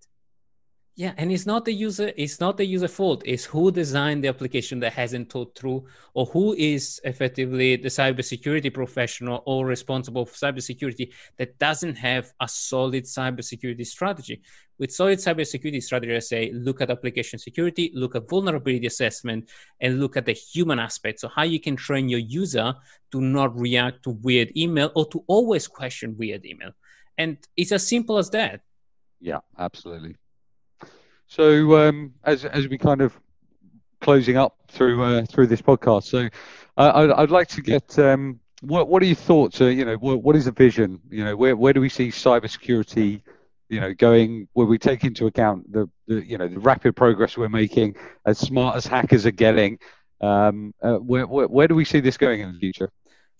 Yeah, 0.99 1.13
and 1.19 1.31
it's 1.31 1.45
not 1.45 1.67
the 1.67 1.75
user, 1.75 2.11
it's 2.17 2.41
not 2.41 2.57
the 2.57 2.65
user 2.65 2.89
fault. 2.89 3.23
It's 3.27 3.45
who 3.45 3.71
designed 3.71 4.25
the 4.25 4.29
application 4.29 4.81
that 4.81 4.95
hasn't 4.95 5.31
thought 5.31 5.55
through, 5.55 5.85
or 6.15 6.25
who 6.25 6.55
is 6.55 7.03
effectively 7.05 7.77
the 7.77 7.91
cybersecurity 7.91 8.73
professional 8.73 9.43
or 9.45 9.67
responsible 9.67 10.25
for 10.25 10.35
cybersecurity 10.35 11.13
that 11.37 11.59
doesn't 11.59 11.97
have 11.97 12.33
a 12.41 12.49
solid 12.49 13.05
cybersecurity 13.05 13.87
strategy. 13.87 14.41
With 14.79 14.91
solid 14.91 15.19
cybersecurity 15.19 15.83
strategy, 15.83 16.17
I 16.17 16.21
say 16.21 16.51
look 16.55 16.81
at 16.81 16.91
application 16.91 17.39
security, 17.39 17.93
look 17.95 18.17
at 18.17 18.27
vulnerability 18.27 18.87
assessment, 18.87 19.51
and 19.83 20.01
look 20.01 20.17
at 20.17 20.25
the 20.25 20.33
human 20.33 20.79
aspect. 20.79 21.21
So 21.21 21.29
how 21.29 21.43
you 21.43 21.61
can 21.61 21.77
train 21.77 22.09
your 22.09 22.21
user 22.21 22.75
to 23.13 23.21
not 23.21 23.55
react 23.55 24.05
to 24.05 24.11
weird 24.23 24.57
email 24.57 24.93
or 24.95 25.07
to 25.11 25.23
always 25.27 25.69
question 25.69 26.17
weird 26.17 26.47
email. 26.47 26.71
And 27.19 27.37
it's 27.55 27.73
as 27.73 27.87
simple 27.87 28.17
as 28.17 28.31
that. 28.31 28.63
Yeah, 29.21 29.41
absolutely. 29.59 30.17
So 31.27 31.77
um, 31.77 32.15
as 32.25 32.45
as 32.45 32.69
we 32.69 32.79
kind 32.79 33.01
of 33.01 33.19
closing 34.01 34.37
up 34.37 34.57
through 34.69 35.03
uh, 35.03 35.27
through 35.27 35.49
this 35.49 35.63
podcast, 35.63 36.05
so 36.05 36.29
uh, 36.77 36.93
I'd, 36.95 37.11
I'd 37.11 37.31
like 37.31 37.49
to 37.49 37.63
get 37.63 37.99
um, 37.99 38.41
what 38.61 38.89
what 38.89 39.03
are 39.03 39.07
your 39.07 39.17
thoughts? 39.17 39.61
Uh, 39.61 39.67
you 39.67 39.85
know, 39.85 39.97
what, 39.97 40.23
what 40.23 40.37
is 40.37 40.45
the 40.45 40.53
vision? 40.53 41.01
You 41.11 41.25
know, 41.25 41.37
where 41.37 41.57
where 41.57 41.73
do 41.73 41.81
we 41.81 41.89
see 41.89 42.09
cybersecurity? 42.09 43.23
You 43.69 43.81
know, 43.81 43.95
going 43.95 44.47
where 44.53 44.67
we 44.67 44.79
take 44.79 45.03
into 45.03 45.27
account 45.27 45.73
the, 45.73 45.91
the 46.07 46.25
you 46.25 46.39
know 46.39 46.47
the 46.47 46.61
rapid 46.61 46.95
progress 46.95 47.37
we're 47.37 47.49
making, 47.49 47.97
as 48.25 48.39
smart 48.39 48.77
as 48.77 48.87
hackers 48.87 49.27
are 49.27 49.33
getting. 49.33 49.79
Um, 50.21 50.73
uh, 50.81 50.97
where, 50.97 51.27
where 51.27 51.49
where 51.49 51.69
do 51.69 51.75
we 51.75 51.85
see 51.85 52.01
this 52.01 52.17
going 52.17 52.41
in 52.41 52.53
the 52.53 52.59
future? 52.59 52.91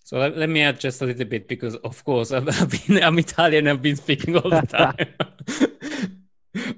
So 0.07 0.19
let, 0.19 0.37
let 0.37 0.49
me 0.49 0.63
add 0.63 0.79
just 0.79 1.03
a 1.03 1.05
little 1.05 1.25
bit 1.25 1.49
because, 1.49 1.75
of 1.75 2.05
course, 2.05 2.31
I've, 2.31 2.49
I've 2.61 2.71
been 2.71 3.03
I'm 3.03 3.19
Italian. 3.19 3.67
I've 3.67 3.83
been 3.83 3.97
speaking 3.97 4.37
all 4.37 4.51
the 4.51 4.63
time. 4.63 5.09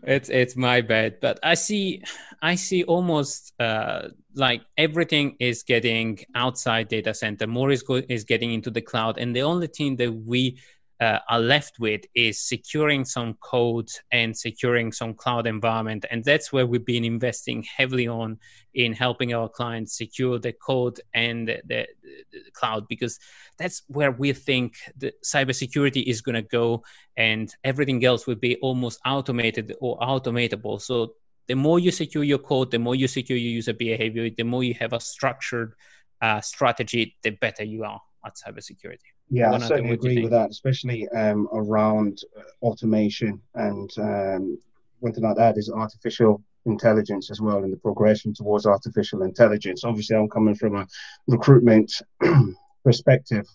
it's 0.09 0.31
it's 0.31 0.57
my 0.57 0.81
bad 0.81 1.21
but 1.21 1.39
i 1.43 1.55
see 1.55 2.03
i 2.41 2.55
see 2.55 2.83
almost 2.85 3.53
uh, 3.61 4.09
like 4.35 4.63
everything 4.79 5.37
is 5.41 5.63
getting 5.63 6.19
outside 6.35 6.89
data 6.89 7.13
center. 7.13 7.47
More 7.47 7.71
is 7.71 7.83
go- 7.83 8.03
is 8.09 8.25
getting 8.25 8.53
into 8.53 8.71
the 8.71 8.81
cloud 8.81 9.19
and 9.19 9.35
the 9.35 9.43
only 9.43 9.67
thing 9.67 9.97
that 9.97 10.13
we 10.13 10.59
uh, 11.01 11.21
are 11.29 11.39
left 11.39 11.79
with 11.79 12.01
is 12.15 12.41
securing 12.41 13.05
some 13.05 13.35
code 13.35 13.89
and 14.11 14.37
securing 14.37 14.91
some 14.91 15.15
cloud 15.15 15.47
environment. 15.47 16.05
And 16.11 16.25
that's 16.25 16.53
where 16.53 16.67
we've 16.67 16.85
been 16.85 17.05
investing 17.05 17.63
heavily 17.63 18.09
on 18.09 18.39
in 18.75 18.93
helping 18.93 19.33
our 19.33 19.49
clients 19.49 19.97
secure 19.97 20.39
the 20.39 20.53
code 20.53 21.01
and 21.15 21.47
the, 21.47 21.61
the, 21.67 21.87
the 22.33 22.51
cloud 22.53 22.89
because 22.89 23.19
that's 23.59 23.83
where 23.87 24.11
we 24.11 24.33
think 24.33 24.77
the 24.97 25.13
cybersecurity 25.25 26.03
is 26.03 26.21
going 26.21 26.35
to 26.35 26.43
go 26.43 26.83
and 27.17 27.55
everything 27.63 28.05
else 28.05 28.27
will 28.27 28.35
be 28.35 28.57
almost 28.57 29.01
automated 29.07 29.77
or 29.81 29.99
automatable. 29.99 30.81
So 30.81 31.15
the 31.47 31.55
more 31.55 31.79
you 31.79 31.93
secure 31.93 32.25
your 32.25 32.39
code, 32.39 32.73
the 32.73 32.79
more 32.79 32.97
you 32.97 33.07
secure 33.07 33.39
your 33.39 33.53
user 33.53 33.73
behavior, 33.73 34.29
the 34.31 34.43
more 34.43 34.65
you 34.65 34.75
have 34.75 34.93
a 34.93 35.01
structured 35.01 35.75
uh, 36.21 36.41
strategy, 36.41 37.17
the 37.23 37.31
better 37.31 37.63
you 37.63 37.85
are 37.85 38.01
at 38.25 38.35
cybersecurity. 38.35 38.99
Yeah, 39.31 39.53
I 39.53 39.59
certainly 39.59 39.93
agree 39.93 40.23
with 40.23 40.31
that, 40.33 40.51
especially 40.51 41.09
um, 41.09 41.49
around 41.53 42.21
uh, 42.37 42.43
automation 42.63 43.41
and 43.55 43.91
um, 43.99 44.59
one 45.01 45.13
thing 45.13 45.25
like 45.25 45.37
that 45.37 45.59
is 45.59 45.71
artificial 45.71 46.43
intelligence 46.67 47.31
as 47.31 47.41
well 47.41 47.63
and 47.65 47.73
the 47.73 47.77
progression 47.79 48.35
towards 48.35 48.67
artificial 48.67 49.23
intelligence. 49.23 49.85
Obviously, 49.85 50.17
I'm 50.17 50.29
coming 50.29 50.55
from 50.55 50.77
a 50.77 50.87
recruitment 51.27 51.93
perspective, 52.85 53.47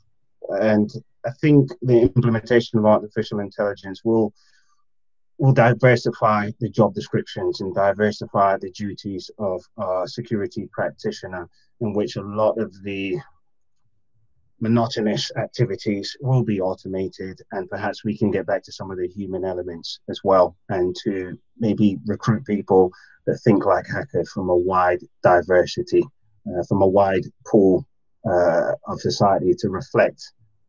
and 0.50 0.92
I 1.26 1.32
think 1.42 1.72
the 1.82 2.02
implementation 2.02 2.80
of 2.80 2.86
artificial 2.86 3.40
intelligence 3.40 4.02
will 4.04 4.34
will 5.40 5.54
diversify 5.54 6.52
the 6.60 6.70
job 6.70 6.94
descriptions 6.94 7.62
and 7.62 7.74
diversify 7.74 8.56
the 8.58 8.70
duties 8.72 9.32
of 9.40 9.62
a 9.78 10.08
security 10.08 10.70
practitioner, 10.72 11.50
in 11.82 11.92
which 11.94 12.16
a 12.16 12.22
lot 12.22 12.58
of 12.60 12.72
the 12.84 13.18
monotonous 14.60 15.32
activities 15.36 16.16
will 16.22 16.44
be 16.44 16.62
automated 16.62 17.40
and 17.52 17.70
perhaps 17.70 18.04
we 18.04 18.18
can 18.18 18.32
get 18.32 18.46
back 18.46 18.64
to 18.64 18.72
some 18.72 18.92
of 18.92 18.98
the 18.98 19.08
human 19.08 19.44
elements 19.44 20.00
as 20.10 20.22
well 20.24 20.56
and 20.70 20.96
to 21.04 21.38
maybe 21.60 21.98
recruit 22.06 22.46
people 22.46 22.92
that 23.26 23.38
think 23.40 23.66
like 23.66 23.86
hackers 23.88 24.32
from 24.32 24.50
a 24.50 24.56
wide 24.56 25.00
diversity 25.22 26.04
uh, 26.48 26.64
from 26.68 26.82
a 26.82 26.88
wide 26.88 27.24
pool 27.48 27.86
uh, 28.30 28.72
of 28.88 29.00
society 29.00 29.54
to 29.58 29.70
reflect 29.70 30.22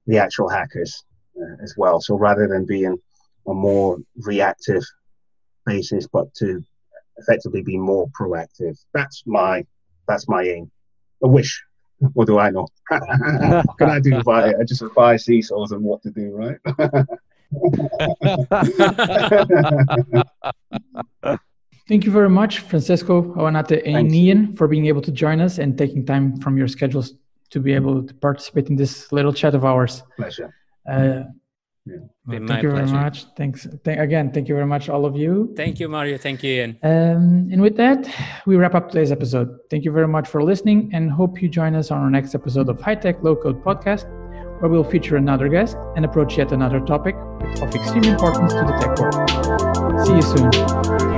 the 0.06 0.18
actual 0.18 0.48
hackers 0.48 1.04
uh, 1.40 1.62
as 1.62 1.74
well. 1.76 2.00
So 2.00 2.16
rather 2.16 2.48
than 2.48 2.66
being 2.66 2.96
a 3.46 3.54
more 3.54 3.98
reactive 4.16 4.82
basis 5.66 6.06
but 6.06 6.32
to 6.34 6.62
effectively 7.18 7.62
be 7.62 7.78
more 7.78 8.08
proactive. 8.18 8.78
That's 8.92 9.22
my 9.26 9.64
that's 10.08 10.28
my 10.28 10.42
aim 10.42 10.70
a 11.22 11.28
wish 11.28 11.62
what 12.12 12.26
do 12.26 12.38
I 12.38 12.50
know? 12.50 12.66
Can 12.90 13.90
I 13.90 14.00
do 14.00 14.22
by 14.22 14.48
I 14.48 14.64
just 14.66 14.82
advise 14.82 15.24
CISOs 15.26 15.72
and 15.72 15.82
what 15.82 16.02
to 16.02 16.10
do, 16.10 16.30
right? 16.32 16.58
Thank 21.86 22.06
you 22.06 22.12
very 22.12 22.30
much, 22.30 22.60
Francesco, 22.60 23.34
Oanate 23.34 23.82
and 23.84 24.14
Ian, 24.14 24.56
for 24.56 24.66
being 24.66 24.86
able 24.86 25.02
to 25.02 25.12
join 25.12 25.40
us 25.40 25.58
and 25.58 25.76
taking 25.76 26.06
time 26.06 26.38
from 26.40 26.56
your 26.56 26.66
schedules 26.66 27.12
to 27.50 27.60
be 27.60 27.74
able 27.74 28.02
to 28.02 28.14
participate 28.14 28.68
in 28.68 28.76
this 28.76 29.12
little 29.12 29.32
chat 29.32 29.54
of 29.54 29.64
ours. 29.64 30.02
Pleasure. 30.16 30.54
Uh, 30.90 31.24
yeah. 31.86 31.96
Well, 32.26 32.46
thank 32.46 32.62
you 32.62 32.70
very 32.70 32.86
much. 32.86 33.26
Thanks 33.36 33.66
th- 33.84 33.98
again. 33.98 34.32
Thank 34.32 34.48
you 34.48 34.54
very 34.54 34.66
much, 34.66 34.88
all 34.88 35.04
of 35.04 35.16
you. 35.16 35.52
Thank 35.54 35.78
you, 35.80 35.88
Mario. 35.88 36.16
Thank 36.16 36.42
you, 36.42 36.52
Ian. 36.52 36.78
Um, 36.82 37.48
and 37.52 37.60
with 37.60 37.76
that, 37.76 38.08
we 38.46 38.56
wrap 38.56 38.74
up 38.74 38.90
today's 38.90 39.12
episode. 39.12 39.58
Thank 39.70 39.84
you 39.84 39.92
very 39.92 40.08
much 40.08 40.26
for 40.26 40.42
listening, 40.42 40.90
and 40.94 41.10
hope 41.10 41.42
you 41.42 41.48
join 41.48 41.74
us 41.74 41.90
on 41.90 42.00
our 42.00 42.10
next 42.10 42.34
episode 42.34 42.70
of 42.70 42.80
High 42.80 42.94
Tech 42.94 43.22
Low 43.22 43.36
Code 43.36 43.62
Podcast, 43.62 44.06
where 44.60 44.70
we'll 44.70 44.84
feature 44.84 45.16
another 45.16 45.48
guest 45.48 45.76
and 45.96 46.04
approach 46.06 46.38
yet 46.38 46.52
another 46.52 46.80
topic 46.80 47.16
of 47.60 47.74
extreme 47.74 48.04
importance 48.04 48.54
to 48.54 48.60
the 48.60 48.76
tech 48.80 48.98
world. 48.98 50.06
See 50.06 50.14
you 50.14 50.22
soon. 51.02 51.13